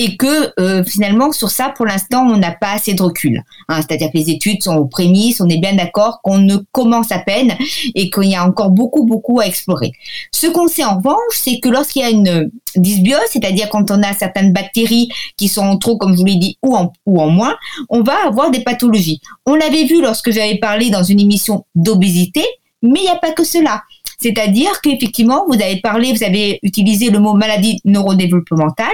et 0.00 0.16
que 0.16 0.50
euh, 0.58 0.82
finalement 0.82 1.30
sur 1.30 1.50
ça 1.50 1.68
pour 1.76 1.84
l'instant 1.84 2.26
on 2.26 2.38
n'a 2.38 2.52
pas 2.52 2.72
assez 2.72 2.94
de 2.94 3.02
recul. 3.02 3.42
Hein. 3.68 3.80
C'est-à-dire 3.82 4.10
que 4.10 4.16
les 4.16 4.30
études 4.30 4.62
sont 4.62 4.76
aux 4.76 4.86
prémices, 4.86 5.42
on 5.42 5.48
est 5.50 5.58
bien 5.58 5.74
d'accord 5.74 6.20
qu'on 6.22 6.38
ne 6.38 6.56
commence 6.72 7.12
à 7.12 7.18
peine 7.18 7.54
et 7.94 8.08
qu'il 8.08 8.24
y 8.24 8.34
a 8.34 8.46
encore 8.46 8.70
beaucoup 8.70 9.04
beaucoup 9.04 9.40
à 9.40 9.46
explorer. 9.46 9.92
Ce 10.32 10.46
qu'on 10.46 10.68
sait 10.68 10.84
en 10.84 10.96
revanche, 10.96 11.34
c'est 11.34 11.60
que 11.60 11.68
lorsqu'il 11.68 12.00
y 12.00 12.04
a 12.06 12.10
une 12.10 12.50
dysbiose, 12.76 13.20
c'est-à-dire 13.30 13.68
quand 13.68 13.90
on 13.90 14.02
a 14.02 14.14
certaines 14.14 14.54
bactéries 14.54 15.10
qui 15.36 15.48
sont 15.48 15.66
en 15.66 15.76
trop, 15.76 15.98
comme 15.98 16.14
je 16.14 16.20
vous 16.20 16.24
l'ai 16.24 16.36
dit, 16.36 16.56
ou 16.62 16.74
en, 16.74 16.92
ou 17.04 17.20
en 17.20 17.28
moins, 17.28 17.56
on 17.90 18.02
va 18.02 18.14
avoir 18.26 18.50
des 18.50 18.60
pathologies. 18.60 19.20
On 19.44 19.54
l'avait 19.54 19.84
vu 19.84 20.00
lorsque 20.00 20.30
j'avais 20.30 20.56
parlé 20.56 20.88
dans 20.88 21.02
une 21.02 21.20
émission 21.20 21.66
d'obésité, 21.74 22.42
mais 22.82 23.00
il 23.00 23.02
n'y 23.02 23.08
a 23.08 23.16
pas 23.16 23.32
que 23.32 23.44
cela. 23.44 23.82
C'est-à-dire 24.20 24.80
qu'effectivement, 24.82 25.46
vous 25.48 25.54
avez 25.54 25.80
parlé, 25.80 26.12
vous 26.12 26.22
avez 26.22 26.58
utilisé 26.62 27.10
le 27.10 27.18
mot 27.18 27.34
maladie 27.34 27.80
neurodéveloppementale. 27.84 28.86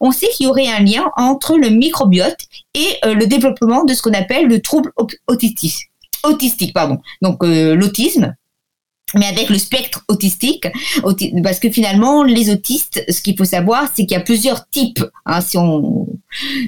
On 0.00 0.10
sait 0.10 0.28
qu'il 0.28 0.46
y 0.46 0.48
aurait 0.48 0.68
un 0.68 0.80
lien 0.80 1.10
entre 1.16 1.56
le 1.56 1.70
microbiote 1.70 2.38
et 2.74 2.88
euh, 3.04 3.14
le 3.14 3.26
développement 3.26 3.84
de 3.84 3.94
ce 3.94 4.02
qu'on 4.02 4.12
appelle 4.12 4.46
le 4.46 4.60
trouble 4.60 4.92
autistique. 5.26 5.90
Autistique, 6.24 6.72
pardon. 6.72 6.98
Donc 7.20 7.42
euh, 7.44 7.74
l'autisme, 7.74 8.34
mais 9.14 9.26
avec 9.26 9.50
le 9.50 9.58
spectre 9.58 10.04
autistique, 10.08 10.66
parce 11.42 11.58
que 11.58 11.70
finalement, 11.70 12.22
les 12.22 12.50
autistes, 12.50 13.04
ce 13.08 13.20
qu'il 13.20 13.36
faut 13.36 13.44
savoir, 13.44 13.88
c'est 13.94 14.06
qu'il 14.06 14.16
y 14.16 14.20
a 14.20 14.24
plusieurs 14.24 14.68
types. 14.68 15.04
Hein, 15.26 15.40
si 15.40 15.58
on 15.58 16.06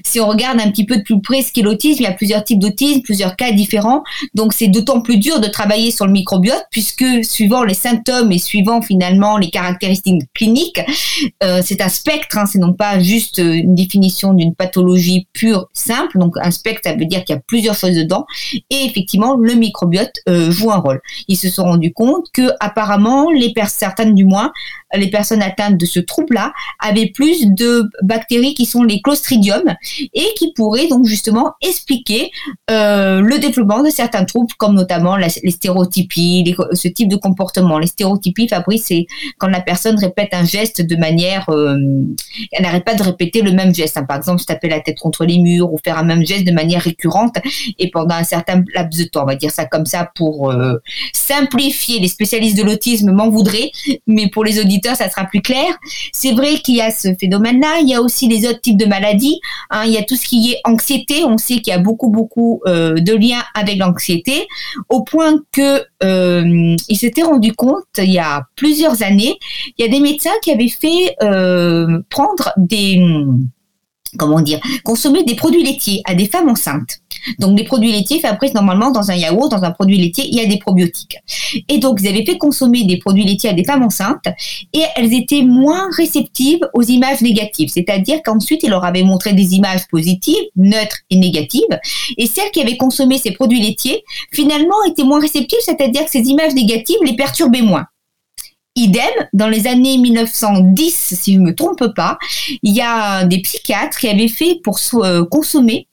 si 0.04 0.21
on 0.21 0.28
regarde 0.28 0.61
un 0.61 0.71
petit 0.71 0.87
peu 0.87 0.97
de 0.97 1.02
plus 1.02 1.21
près 1.21 1.42
ce 1.42 1.52
qu'est 1.52 1.62
l'autisme, 1.62 2.02
il 2.02 2.04
y 2.04 2.09
a 2.09 2.12
plusieurs 2.12 2.44
types 2.44 2.59
d'autisme, 2.59 3.02
plusieurs 3.02 3.37
cas 3.37 3.52
différents. 3.52 4.02
Donc 4.35 4.52
c'est 4.52 4.68
d'autant 4.68 5.00
plus 5.00 5.18
dur 5.18 5.40
de 5.40 5.49
travailler 5.49 5.90
sur 5.90 6.06
le 6.06 6.12
microbiote 6.12 6.64
puisque 6.70 7.05
suivant 7.24 7.64
les 7.64 7.74
symptômes 7.74 8.33
et 8.33 8.38
suivant 8.38 8.83
finalement 8.83 9.37
les 9.37 9.50
caractéristiques 9.50 10.22
cliniques, 10.35 10.81
euh, 11.42 11.61
c'est 11.64 11.81
un 11.81 11.88
spectre. 11.88 12.38
Hein, 12.38 12.46
c'est 12.46 12.59
non 12.59 12.72
pas 12.72 12.98
juste 12.98 13.38
une 13.38 13.74
définition 13.74 14.35
d'une 14.35 14.55
pathologie 14.55 15.29
pure 15.33 15.68
simple. 15.72 16.18
Donc 16.18 16.37
un 16.40 16.50
spectre, 16.50 16.83
ça 16.85 16.94
veut 16.94 17.07
dire 17.07 17.24
qu'il 17.24 17.35
y 17.35 17.38
a 17.38 17.42
plusieurs 17.46 17.74
choses 17.74 17.94
dedans. 17.94 18.27
Et 18.70 18.85
effectivement, 18.85 19.37
le 19.37 19.55
microbiote 19.55 20.14
euh, 20.29 20.50
joue 20.50 20.70
un 20.70 20.79
rôle. 20.79 21.00
Ils 21.29 21.37
se 21.37 21.48
sont 21.48 21.64
rendus 21.64 21.92
compte 21.92 22.27
que 22.33 22.50
apparemment 22.61 23.31
les 23.31 23.53
certaines 23.68 24.14
du 24.14 24.24
moins, 24.24 24.53
les 24.94 25.11
personnes 25.11 25.42
atteintes 25.42 25.79
de 25.79 25.87
ce 25.87 26.00
trouble-là 26.00 26.53
avaient 26.81 27.11
plus 27.14 27.46
de 27.46 27.88
bactéries 28.03 28.55
qui 28.55 28.66
sont 28.66 28.83
les 28.83 29.00
clostridium 29.00 29.54
et 30.12 30.27
qui 30.37 30.53
pourraient 30.53 30.88
donc 30.88 31.07
justement 31.07 31.53
expliquer 31.62 32.31
euh, 32.71 33.21
le 33.21 33.38
développement 33.38 33.83
de 33.83 33.90
certains 33.90 34.25
troubles 34.25 34.53
comme 34.59 34.75
notamment 34.75 35.17
les 35.17 35.29
stéréotypies, 35.29 36.55
ce 36.73 36.88
type 36.88 37.09
de 37.09 37.17
comportement. 37.17 37.79
Les 37.79 37.87
stéréotypies, 37.87 38.49
Fabrice, 38.49 38.87
c'est 38.87 39.07
quand 39.38 39.49
la 39.49 39.61
personne 39.61 39.99
répète 39.99 40.33
un 40.33 40.45
geste 40.45 40.83
de 40.83 40.97
manière, 40.97 41.49
euh, 41.49 41.77
elle 42.53 42.62
n'arrête 42.62 42.85
pas 42.85 42.95
de 42.95 43.03
répéter 43.03 43.43
le 43.43 43.53
même 43.53 43.75
geste. 43.75 43.97
Hein. 43.97 44.05
Par 44.05 44.17
exemple, 44.17 44.40
se 44.40 44.47
taper 44.47 44.69
la 44.69 44.81
tête 44.81 44.99
contre 44.99 45.25
les 45.25 45.38
murs 45.38 45.73
ou 45.73 45.79
faire 45.85 45.99
un 45.99 46.05
même 46.05 46.25
geste 46.25 46.45
de 46.45 46.53
manière 46.53 46.83
récurrente 46.83 47.37
et 47.79 47.90
pendant 47.90 48.14
un 48.14 48.25
certain 48.25 48.62
laps 48.75 48.99
de 48.99 49.09
temps. 49.09 49.23
On 49.23 49.27
va 49.27 49.37
dire 49.37 49.51
ça 49.51 49.64
comme 49.64 49.87
ça 49.87 50.11
pour 50.14 50.51
euh, 50.51 50.77
simplifier. 51.12 52.01
Les 52.01 52.09
spécialistes 52.09 52.57
de 52.57 52.62
l'autisme 52.62 53.12
m'en 53.12 53.31
voudraient, 53.31 53.71
mais 54.07 54.29
pour 54.29 54.45
les 54.45 54.61
auditeurs 54.61 54.97
ça 54.97 55.11
sera 55.11 55.25
plus 55.25 55.40
clair. 55.40 55.77
C'est 56.12 56.33
vrai 56.33 56.55
qu'il 56.57 56.77
y 56.77 56.81
a 56.81 56.90
ce 56.90 57.14
phénomène-là. 57.14 57.79
Il 57.81 57.88
y 57.88 57.95
a 57.95 58.01
aussi 58.01 58.29
les 58.29 58.47
autres 58.47 58.61
types 58.61 58.79
de 58.79 58.87
maladies. 58.87 59.40
Hein. 59.70 59.85
Il 59.87 59.92
y 59.92 59.98
a 59.98 60.02
tout 60.02 60.16
ce 60.16 60.26
qui 60.26 60.52
est 60.52 60.61
anxiété. 60.64 61.24
On 61.24 61.38
sait 61.38 61.57
qu'il 61.57 61.68
y 61.68 61.72
a 61.72 61.78
beaucoup, 61.78 62.09
beaucoup 62.09 62.61
euh, 62.66 62.94
de 62.94 63.14
liens 63.14 63.42
avec 63.54 63.78
l'anxiété, 63.78 64.46
au 64.88 65.02
point 65.02 65.37
que 65.52 65.83
euh, 66.02 66.76
il 66.88 66.96
s'était 66.96 67.22
rendu 67.22 67.52
compte 67.52 67.85
il 67.98 68.12
y 68.12 68.18
a 68.18 68.42
plusieurs 68.57 69.02
années, 69.02 69.38
il 69.78 69.85
y 69.85 69.88
a 69.88 69.90
des 69.90 70.00
médecins 70.00 70.30
qui 70.42 70.50
avaient 70.50 70.68
fait 70.68 71.16
euh, 71.22 72.00
prendre 72.11 72.52
des 72.57 73.00
comment 74.18 74.40
dire, 74.40 74.61
consommer 74.85 75.24
des 75.24 75.35
produits 75.35 75.62
laitiers 75.62 76.02
à 76.04 76.14
des 76.14 76.26
femmes 76.26 76.48
enceintes. 76.48 77.00
Donc 77.39 77.59
les 77.59 77.65
produits 77.65 77.93
laitiers 77.93 78.21
fabriqués 78.21 78.55
normalement 78.55 78.91
dans 78.91 79.11
un 79.11 79.15
yaourt, 79.15 79.51
dans 79.51 79.65
un 79.65 79.71
produit 79.71 79.99
laitier, 79.99 80.27
il 80.27 80.35
y 80.35 80.41
a 80.41 80.47
des 80.47 80.59
probiotiques. 80.59 81.17
Et 81.69 81.79
donc 81.79 81.99
ils 82.01 82.09
avaient 82.09 82.25
fait 82.25 82.39
consommer 82.39 82.85
des 82.85 82.99
produits 82.99 83.25
laitiers 83.25 83.51
à 83.51 83.53
des 83.53 83.65
femmes 83.65 83.83
enceintes 83.83 84.27
et 84.73 84.83
elles 84.97 85.13
étaient 85.13 85.43
moins 85.43 85.89
réceptives 85.97 86.61
aux 86.75 86.83
images 86.83 87.21
négatives. 87.21 87.69
C'est-à-dire 87.73 88.21
qu'ensuite 88.25 88.63
ils 88.63 88.71
leur 88.71 88.85
avaient 88.85 89.03
montré 89.03 89.33
des 89.33 89.55
images 89.55 89.87
positives, 89.91 90.45
neutres 90.57 90.99
et 91.11 91.17
négatives. 91.17 91.63
Et 92.17 92.27
celles 92.27 92.51
qui 92.51 92.61
avaient 92.61 92.77
consommé 92.77 93.19
ces 93.19 93.33
produits 93.33 93.61
laitiers 93.61 94.05
finalement 94.33 94.83
étaient 94.89 95.05
moins 95.05 95.21
réceptives, 95.21 95.61
c'est-à-dire 95.63 96.05
que 96.05 96.11
ces 96.11 96.23
images 96.23 96.55
négatives 96.55 96.99
les 97.05 97.17
perturbaient 97.17 97.63
moins. 97.63 97.87
Idem, 98.77 99.05
dans 99.33 99.47
les 99.47 99.69
années 99.69 99.99
1910, 99.99 101.15
si 101.15 101.35
je 101.35 101.39
ne 101.39 101.45
me 101.45 101.55
trompe 101.55 101.95
pas, 101.95 102.19
il 102.63 102.75
y 102.75 102.81
a 102.81 103.25
des 103.25 103.41
psychiatres 103.41 103.97
qui 103.97 104.09
avaient 104.09 104.29
fait 104.29 104.61
pour 104.65 104.81
euh, 104.95 105.25
consommer 105.25 105.87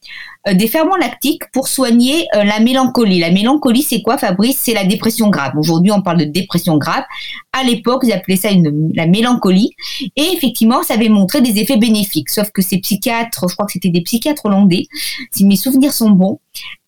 des 0.54 0.68
ferments 0.68 0.96
lactiques 0.96 1.44
pour 1.52 1.68
soigner 1.68 2.26
euh, 2.36 2.44
la 2.44 2.60
mélancolie. 2.60 3.20
La 3.20 3.32
mélancolie, 3.32 3.84
c'est 3.84 4.02
quoi, 4.02 4.18
Fabrice? 4.18 4.58
C'est 4.58 4.74
la 4.74 4.86
dépression 4.86 5.30
grave. 5.30 5.54
Aujourd'hui, 5.58 5.92
on 5.92 6.02
parle 6.02 6.18
de 6.18 6.26
dépression 6.26 6.78
grave. 6.78 7.04
À 7.54 7.64
l'époque, 7.64 8.04
ils 8.06 8.12
appelaient 8.12 8.36
ça 8.36 8.50
la 8.94 9.06
mélancolie. 9.06 9.72
Et 10.16 10.34
effectivement, 10.34 10.84
ça 10.84 10.96
avait 10.96 11.10
montré 11.10 11.42
des 11.42 11.60
effets 11.60 11.78
bénéfiques. 11.78 12.30
Sauf 12.30 12.50
que 12.52 12.62
ces 12.62 12.80
psychiatres, 12.80 13.48
je 13.48 13.54
crois 13.54 13.66
que 13.66 13.74
c'était 13.74 13.90
des 13.90 14.02
psychiatres 14.02 14.46
hollandais, 14.46 14.88
si 15.32 15.46
mes 15.46 15.56
souvenirs 15.56 15.94
sont 15.94 16.10
bons, 16.10 16.40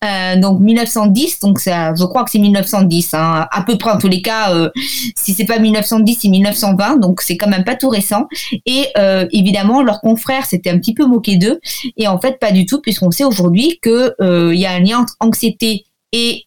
euh, 0.04 0.36
donc 0.36 0.60
1910, 0.60 1.40
donc 1.40 1.60
ça, 1.60 1.94
je 1.94 2.04
crois 2.04 2.24
que 2.24 2.30
c'est 2.30 2.38
1910, 2.38 3.14
hein, 3.14 3.46
à 3.50 3.62
peu 3.62 3.78
près 3.78 3.90
en 3.90 3.98
tous 3.98 4.08
les 4.08 4.22
cas. 4.22 4.54
Euh, 4.54 4.70
si 5.16 5.32
c'est 5.32 5.44
pas 5.44 5.58
1910, 5.58 6.18
c'est 6.20 6.28
1920, 6.28 6.96
donc 6.98 7.20
c'est 7.22 7.36
quand 7.36 7.48
même 7.48 7.64
pas 7.64 7.76
tout 7.76 7.88
récent. 7.88 8.26
Et 8.66 8.88
euh, 8.98 9.26
évidemment, 9.32 9.82
leurs 9.82 10.00
confrères 10.00 10.44
s'étaient 10.44 10.70
un 10.70 10.78
petit 10.78 10.94
peu 10.94 11.06
moqués 11.06 11.36
d'eux, 11.36 11.60
et 11.96 12.06
en 12.08 12.20
fait 12.20 12.38
pas 12.38 12.52
du 12.52 12.66
tout, 12.66 12.80
puisqu'on 12.80 13.10
sait 13.10 13.24
aujourd'hui 13.24 13.78
que 13.80 14.14
il 14.52 14.58
y 14.58 14.66
a 14.66 14.72
un 14.72 14.80
lien 14.80 15.00
entre 15.00 15.16
anxiété 15.20 15.84
et 16.12 16.44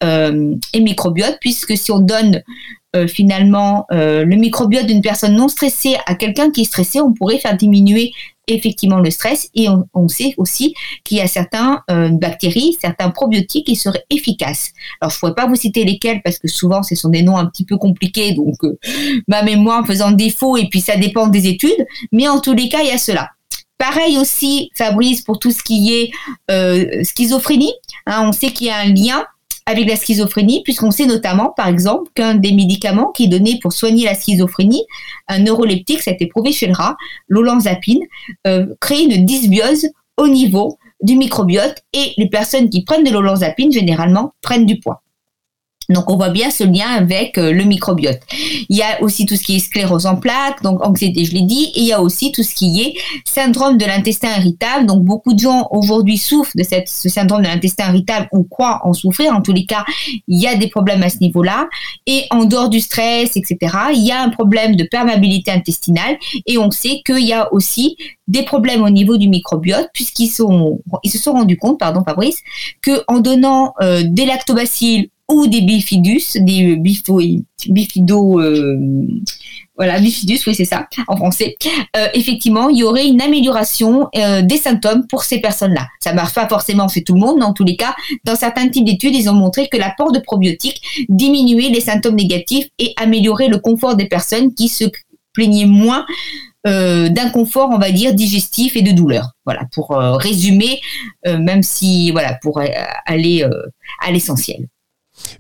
microbiote, 0.80 1.38
puisque 1.42 1.78
si 1.78 1.92
on 1.92 2.00
donne 2.00 2.42
finalement 3.08 3.86
le 3.92 4.36
microbiote 4.36 4.88
d'une 4.88 5.02
personne 5.02 5.36
non 5.36 5.48
stressée 5.48 5.98
à 6.06 6.16
quelqu'un 6.16 6.50
qui 6.52 6.62
est 6.62 6.66
stressé, 6.66 7.00
on 7.00 7.14
pourrait 7.14 7.38
faire 7.38 7.56
diminuer 7.56 8.12
effectivement 8.48 9.00
le 9.00 9.12
stress 9.12 9.50
et 9.56 9.68
on, 9.94 10.08
sait 10.08 10.34
aussi 10.38 10.74
qu'il 11.04 11.18
y 11.18 11.22
a 11.22 11.28
certains 11.28 11.84
euh, 11.92 12.10
bactéries, 12.10 12.78
certains 12.80 13.10
probiotiques 13.10 13.68
qui 13.68 13.76
seraient 13.76 14.06
efficaces. 14.10 14.72
Alors 15.02 15.12
je 15.12 15.20
pourrais 15.20 15.36
pas 15.36 15.48
vous 15.48 15.56
citer 15.56 15.84
lesquels 15.84 16.22
parce 16.24 16.40
que 16.40 16.48
souvent 16.48 16.82
ce 16.82 16.96
sont 16.96 17.10
des 17.10 17.24
noms 17.24 17.38
un 17.38 17.46
petit 17.46 17.66
peu 17.66 17.78
compliqués 17.78 18.32
donc 18.32 18.56
euh, 18.64 18.80
ma 19.28 19.44
mémoire 19.44 19.86
faisant 19.86 20.12
défaut 20.12 20.56
et 20.58 20.70
puis 20.70 20.82
ça 20.82 20.96
dépend 20.96 21.28
des 21.28 21.48
études, 21.48 21.86
mais 22.12 22.28
en 22.28 22.40
tous 22.40 22.54
les 22.54 22.70
cas 22.70 22.82
il 22.82 22.88
y 22.88 22.92
a 22.92 22.98
cela. 22.98 23.30
Pareil 23.78 24.18
aussi, 24.18 24.72
Fabrice, 24.76 25.22
pour 25.22 25.38
tout 25.38 25.52
ce 25.52 25.62
qui 25.62 25.94
est 25.94 26.10
euh, 26.50 27.04
schizophrénie. 27.04 27.74
Hein, 28.08 28.28
on 28.28 28.32
sait 28.32 28.50
qu'il 28.50 28.68
y 28.68 28.70
a 28.72 28.78
un 28.78 28.92
lien 28.92 29.24
avec 29.68 29.88
la 29.88 29.98
schizophrénie, 29.98 30.64
puisqu'on 30.64 30.92
sait 30.92 31.06
notamment, 31.06 31.54
par 31.56 31.68
exemple, 31.68 32.10
qu'un 32.16 32.36
des 32.36 32.54
médicaments 32.54 33.12
qui 33.12 33.26
est 33.26 33.28
donné 33.28 33.60
pour 33.62 33.74
soigner 33.74 34.06
la 34.06 34.16
schizophrénie, 34.16 34.84
un 35.28 35.40
neuroleptique, 35.40 36.02
ça 36.02 36.12
a 36.12 36.14
été 36.14 36.26
prouvé 36.26 36.54
chez 36.54 36.68
le 36.68 36.74
rat, 36.74 36.96
l'olanzapine, 37.28 38.02
euh, 38.48 38.66
crée 38.80 39.04
une 39.04 39.26
dysbiose 39.26 39.90
au 40.16 40.30
niveau 40.30 40.78
du 41.02 41.18
microbiote 41.18 41.84
et 41.94 42.14
les 42.18 42.30
personnes 42.30 42.70
qui 42.70 42.86
prennent 42.86 43.04
de 43.04 43.12
l'olanzapine, 43.12 43.72
généralement, 43.72 44.34
prennent 44.42 44.66
du 44.66 44.80
poids. 44.80 45.04
Donc 45.90 46.10
on 46.10 46.18
voit 46.18 46.30
bien 46.30 46.52
ce 46.52 46.64
lien 46.66 46.90
avec 46.90 47.38
euh, 47.38 47.52
le 47.52 47.64
microbiote. 47.64 48.20
Il 48.70 48.76
y 48.76 48.82
a 48.82 49.02
aussi 49.02 49.26
tout 49.26 49.36
ce 49.36 49.44
qui 49.44 49.56
est 49.56 49.60
sclérose 49.60 50.06
en 50.06 50.18
plaques, 50.18 50.62
donc 50.62 50.86
anxiété, 50.86 51.24
je 51.24 51.34
l'ai 51.34 51.44
dit, 51.44 51.72
et 51.76 51.80
il 51.80 51.86
y 51.86 51.94
a 51.94 52.02
aussi 52.02 52.32
tout 52.34 52.44
ce 52.44 52.54
qui 52.54 52.82
est 52.82 52.94
syndrome 53.26 53.78
de 53.78 53.86
l'intestin 53.86 54.38
irritable. 54.38 54.86
Donc 54.86 55.04
beaucoup 55.04 55.34
de 55.34 55.40
gens 55.40 55.68
aujourd'hui 55.72 56.18
souffrent 56.18 56.56
de 56.56 56.64
ce 56.64 57.10
syndrome 57.10 57.42
de 57.42 57.48
l'intestin 57.48 57.90
irritable 57.90 58.28
ou 58.34 58.44
croient 58.44 58.82
en 58.84 58.94
souffrir. 58.94 59.34
En 59.34 59.42
tous 59.42 59.54
les 59.54 59.66
cas, 59.66 59.86
il 60.28 60.42
y 60.42 60.48
a 60.48 60.56
des 60.56 60.68
problèmes 60.68 61.04
à 61.04 61.10
ce 61.10 61.20
niveau-là. 61.20 61.70
Et 62.06 62.26
en 62.32 62.44
dehors 62.46 62.70
du 62.70 62.82
stress, 62.82 63.38
etc., 63.38 63.58
il 63.94 64.06
y 64.06 64.12
a 64.12 64.22
un 64.22 64.30
problème 64.30 64.76
de 64.76 64.84
perméabilité 64.84 65.52
intestinale 65.52 66.18
et 66.46 66.58
on 66.58 66.70
sait 66.72 67.02
qu'il 67.06 67.26
y 67.26 67.34
a 67.34 67.54
aussi 67.54 67.96
des 68.28 68.44
problèmes 68.44 68.84
au 68.84 68.90
niveau 68.90 69.18
du 69.18 69.30
microbiote 69.30 69.90
puisqu'ils 69.94 70.30
sont, 70.30 70.82
ils 71.04 71.12
se 71.12 71.18
sont 71.18 71.32
rendus 71.32 71.58
compte, 71.58 71.80
pardon 71.80 72.04
Fabrice, 72.04 72.42
que 72.82 73.04
en 73.08 73.20
donnant 73.20 73.74
euh, 73.82 74.04
des 74.06 74.26
lactobacilles 74.26 75.12
ou 75.30 75.48
des 75.48 75.62
bifidus, 75.62 76.38
des 76.42 76.76
bifo, 76.78 77.20
bifido, 77.68 78.40
euh, 78.40 79.06
voilà, 79.76 80.00
bifidus, 80.00 80.40
oui 80.48 80.56
c'est 80.56 80.66
ça, 80.66 80.88
en 81.08 81.18
français. 81.18 81.56
Euh, 81.96 82.08
effectivement, 82.14 82.70
il 82.70 82.78
y 82.78 82.84
aurait 82.84 83.08
une 83.08 83.22
amélioration 83.22 84.08
euh, 84.16 84.42
des 84.42 84.58
symptômes 84.58 85.06
pour 85.08 85.24
ces 85.24 85.40
personnes-là. 85.40 85.88
Ça 86.00 86.14
marche 86.14 86.34
pas 86.34 86.48
forcément 86.48 86.88
chez 86.88 87.04
tout 87.04 87.14
le 87.14 87.20
monde, 87.20 87.38
mais 87.40 87.46
en 87.46 87.54
tous 87.54 87.66
les 87.66 87.76
cas, 87.76 87.94
dans 88.24 88.36
certains 88.36 88.70
types 88.70 88.86
d'études, 88.86 89.16
ils 89.16 89.30
ont 89.30 89.36
montré 89.36 89.68
que 89.68 89.78
l'apport 89.78 90.12
de 90.12 90.20
probiotiques 90.20 90.82
diminuait 91.10 91.70
les 91.70 91.82
symptômes 91.82 92.16
négatifs 92.16 92.68
et 92.80 92.94
améliorait 92.98 93.50
le 93.50 93.60
confort 93.60 93.96
des 93.96 94.06
personnes 94.06 94.54
qui 94.54 94.70
se 94.70 94.86
plaignaient 95.34 95.66
moins 95.66 96.06
euh, 96.66 97.08
d'inconfort, 97.10 97.70
on 97.72 97.78
va 97.78 97.92
dire, 97.92 98.14
digestif 98.14 98.76
et 98.76 98.82
de 98.82 98.92
douleur. 98.92 99.32
Voilà, 99.46 99.62
pour 99.72 99.92
euh, 99.92 100.14
résumer, 100.14 100.82
euh, 101.28 101.38
même 101.38 101.62
si, 101.62 102.12
voilà, 102.12 102.34
pour 102.42 102.60
aller 103.06 103.46
à 104.02 104.12
l'essentiel. 104.12 104.68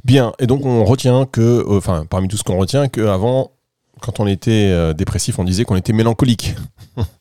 Bien, 0.03 0.33
et 0.39 0.47
donc 0.47 0.65
on 0.65 0.83
retient 0.83 1.25
que, 1.25 1.65
enfin, 1.69 2.05
parmi 2.09 2.27
tout 2.27 2.37
ce 2.37 2.43
qu'on 2.43 2.57
retient, 2.57 2.87
qu'avant, 2.87 3.51
quand 4.01 4.19
on 4.19 4.27
était 4.27 4.93
dépressif, 4.93 5.39
on 5.39 5.43
disait 5.43 5.65
qu'on 5.65 5.75
était 5.75 5.93
mélancolique. 5.93 6.55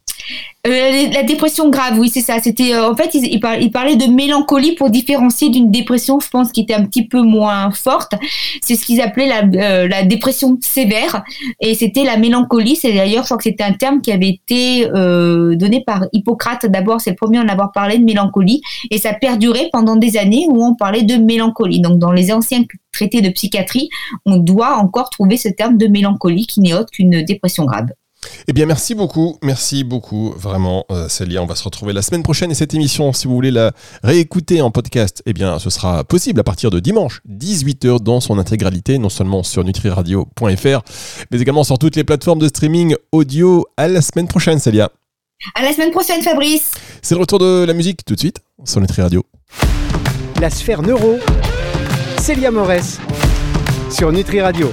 Euh, 0.67 1.09
la 1.13 1.23
dépression 1.23 1.71
grave, 1.71 1.99
oui, 1.99 2.09
c'est 2.09 2.21
ça. 2.21 2.41
C'était 2.41 2.75
euh, 2.75 2.91
en 2.91 2.97
fait, 2.97 3.15
il, 3.15 3.25
il, 3.27 3.71
parlait 3.71 3.97
de 3.97 4.07
mélancolie 4.07 4.75
pour 4.75 4.91
différencier 4.91 5.49
d'une 5.49 5.71
dépression, 5.71 6.19
je 6.19 6.29
pense, 6.29 6.51
qui 6.51 6.63
était 6.63 6.75
un 6.75 6.85
petit 6.85 7.07
peu 7.07 7.21
moins 7.23 7.71
forte. 7.71 8.15
C'est 8.63 8.75
ce 8.75 8.85
qu'ils 8.85 9.01
appelaient 9.01 9.29
la, 9.29 9.43
euh, 9.45 10.05
dépression 10.07 10.59
sévère, 10.61 11.23
et 11.61 11.75
c'était 11.75 12.03
la 12.03 12.17
mélancolie. 12.17 12.75
C'est 12.75 12.93
d'ailleurs, 12.93 13.23
je 13.23 13.29
crois 13.29 13.37
que 13.37 13.45
c'était 13.45 13.63
un 13.63 13.75
terme 13.75 14.01
qui 14.01 14.11
avait 14.11 14.29
été 14.29 14.87
donné 15.57 15.83
par 15.87 16.07
Hippocrate. 16.13 16.67
D'abord, 16.67 17.01
c'est 17.01 17.11
le 17.11 17.17
premier 17.17 17.39
à 17.39 17.43
en 17.43 17.49
avoir 17.49 17.71
parlé 17.73 17.99
de 17.99 18.05
mélancolie, 18.05 18.61
et 18.91 18.99
ça 18.99 19.13
perdurait 19.13 19.69
pendant 19.73 19.97
des 19.97 20.17
années 20.17 20.47
où 20.49 20.65
on 20.65 20.75
parlait 20.75 21.05
de 21.05 21.17
mélancolie. 21.17 21.81
Donc, 21.81 21.99
dans 21.99 22.13
les 22.13 22.33
anciens 22.33 22.65
traités 22.93 23.21
de 23.21 23.29
psychiatrie, 23.29 23.89
on 24.25 24.39
doit 24.39 24.77
encore 24.79 25.11
trouver 25.11 25.37
ce 25.37 25.49
terme 25.49 25.77
de 25.77 25.87
mélancolie 25.87 26.47
qui 26.47 26.61
n'est 26.61 26.75
autre 26.75 26.91
qu'une 26.91 27.23
dépression 27.23 27.65
grave. 27.65 27.87
Eh 28.49 28.53
bien, 28.53 28.67
merci 28.67 28.95
beaucoup, 28.95 29.39
merci 29.43 29.85
beaucoup, 29.85 30.33
vraiment, 30.37 30.85
euh, 30.91 31.09
Célia. 31.09 31.43
On 31.43 31.47
va 31.47 31.55
se 31.55 31.65
retrouver 31.65 31.93
la 31.93 32.03
semaine 32.03 32.23
prochaine 32.23 32.51
et 32.51 32.55
cette 32.55 32.75
émission, 32.75 33.13
si 33.13 33.27
vous 33.27 33.35
voulez 33.35 33.51
la 33.51 33.73
réécouter 34.03 34.63
en 34.63 34.71
podcast, 34.71 35.23
eh 35.27 35.33
bien, 35.33 35.59
ce 35.59 35.71
sera 35.71 36.05
possible 36.05 36.41
à 36.41 36.45
partir 36.45 36.71
de 36.71 36.81
dimanche, 36.81 37.21
18h 37.29 38.01
dans 38.01 38.21
son 38.21 38.39
intégralité, 38.39 38.99
non 38.99 39.09
seulement 39.09 39.43
sur 39.43 39.65
nutriradio.fr, 39.65 40.81
mais 41.31 41.41
également 41.41 41.65
sur 41.65 41.79
toutes 41.79 41.97
les 41.97 42.05
plateformes 42.05 42.39
de 42.39 42.49
streaming 42.49 42.95
audio. 43.13 43.67
À 43.77 43.89
la 43.89 44.03
semaine 44.03 44.29
prochaine, 44.29 44.59
Célia. 44.59 44.91
À 45.55 45.63
la 45.63 45.73
semaine 45.73 45.91
prochaine, 45.91 46.23
Fabrice. 46.23 46.73
C'est 47.03 47.15
le 47.15 47.21
retour 47.21 47.39
de 47.39 47.65
la 47.67 47.75
musique 47.75 48.05
tout 48.05 48.15
de 48.15 48.21
suite 48.21 48.39
sur 48.65 48.81
Nutri 48.81 49.03
Radio. 49.03 49.25
La 50.41 50.51
sphère 50.51 50.83
neuro, 50.83 51.19
Célia 52.21 52.51
Morès 52.51 52.99
sur 53.91 54.13
Nutri 54.13 54.41
Radio. 54.41 54.65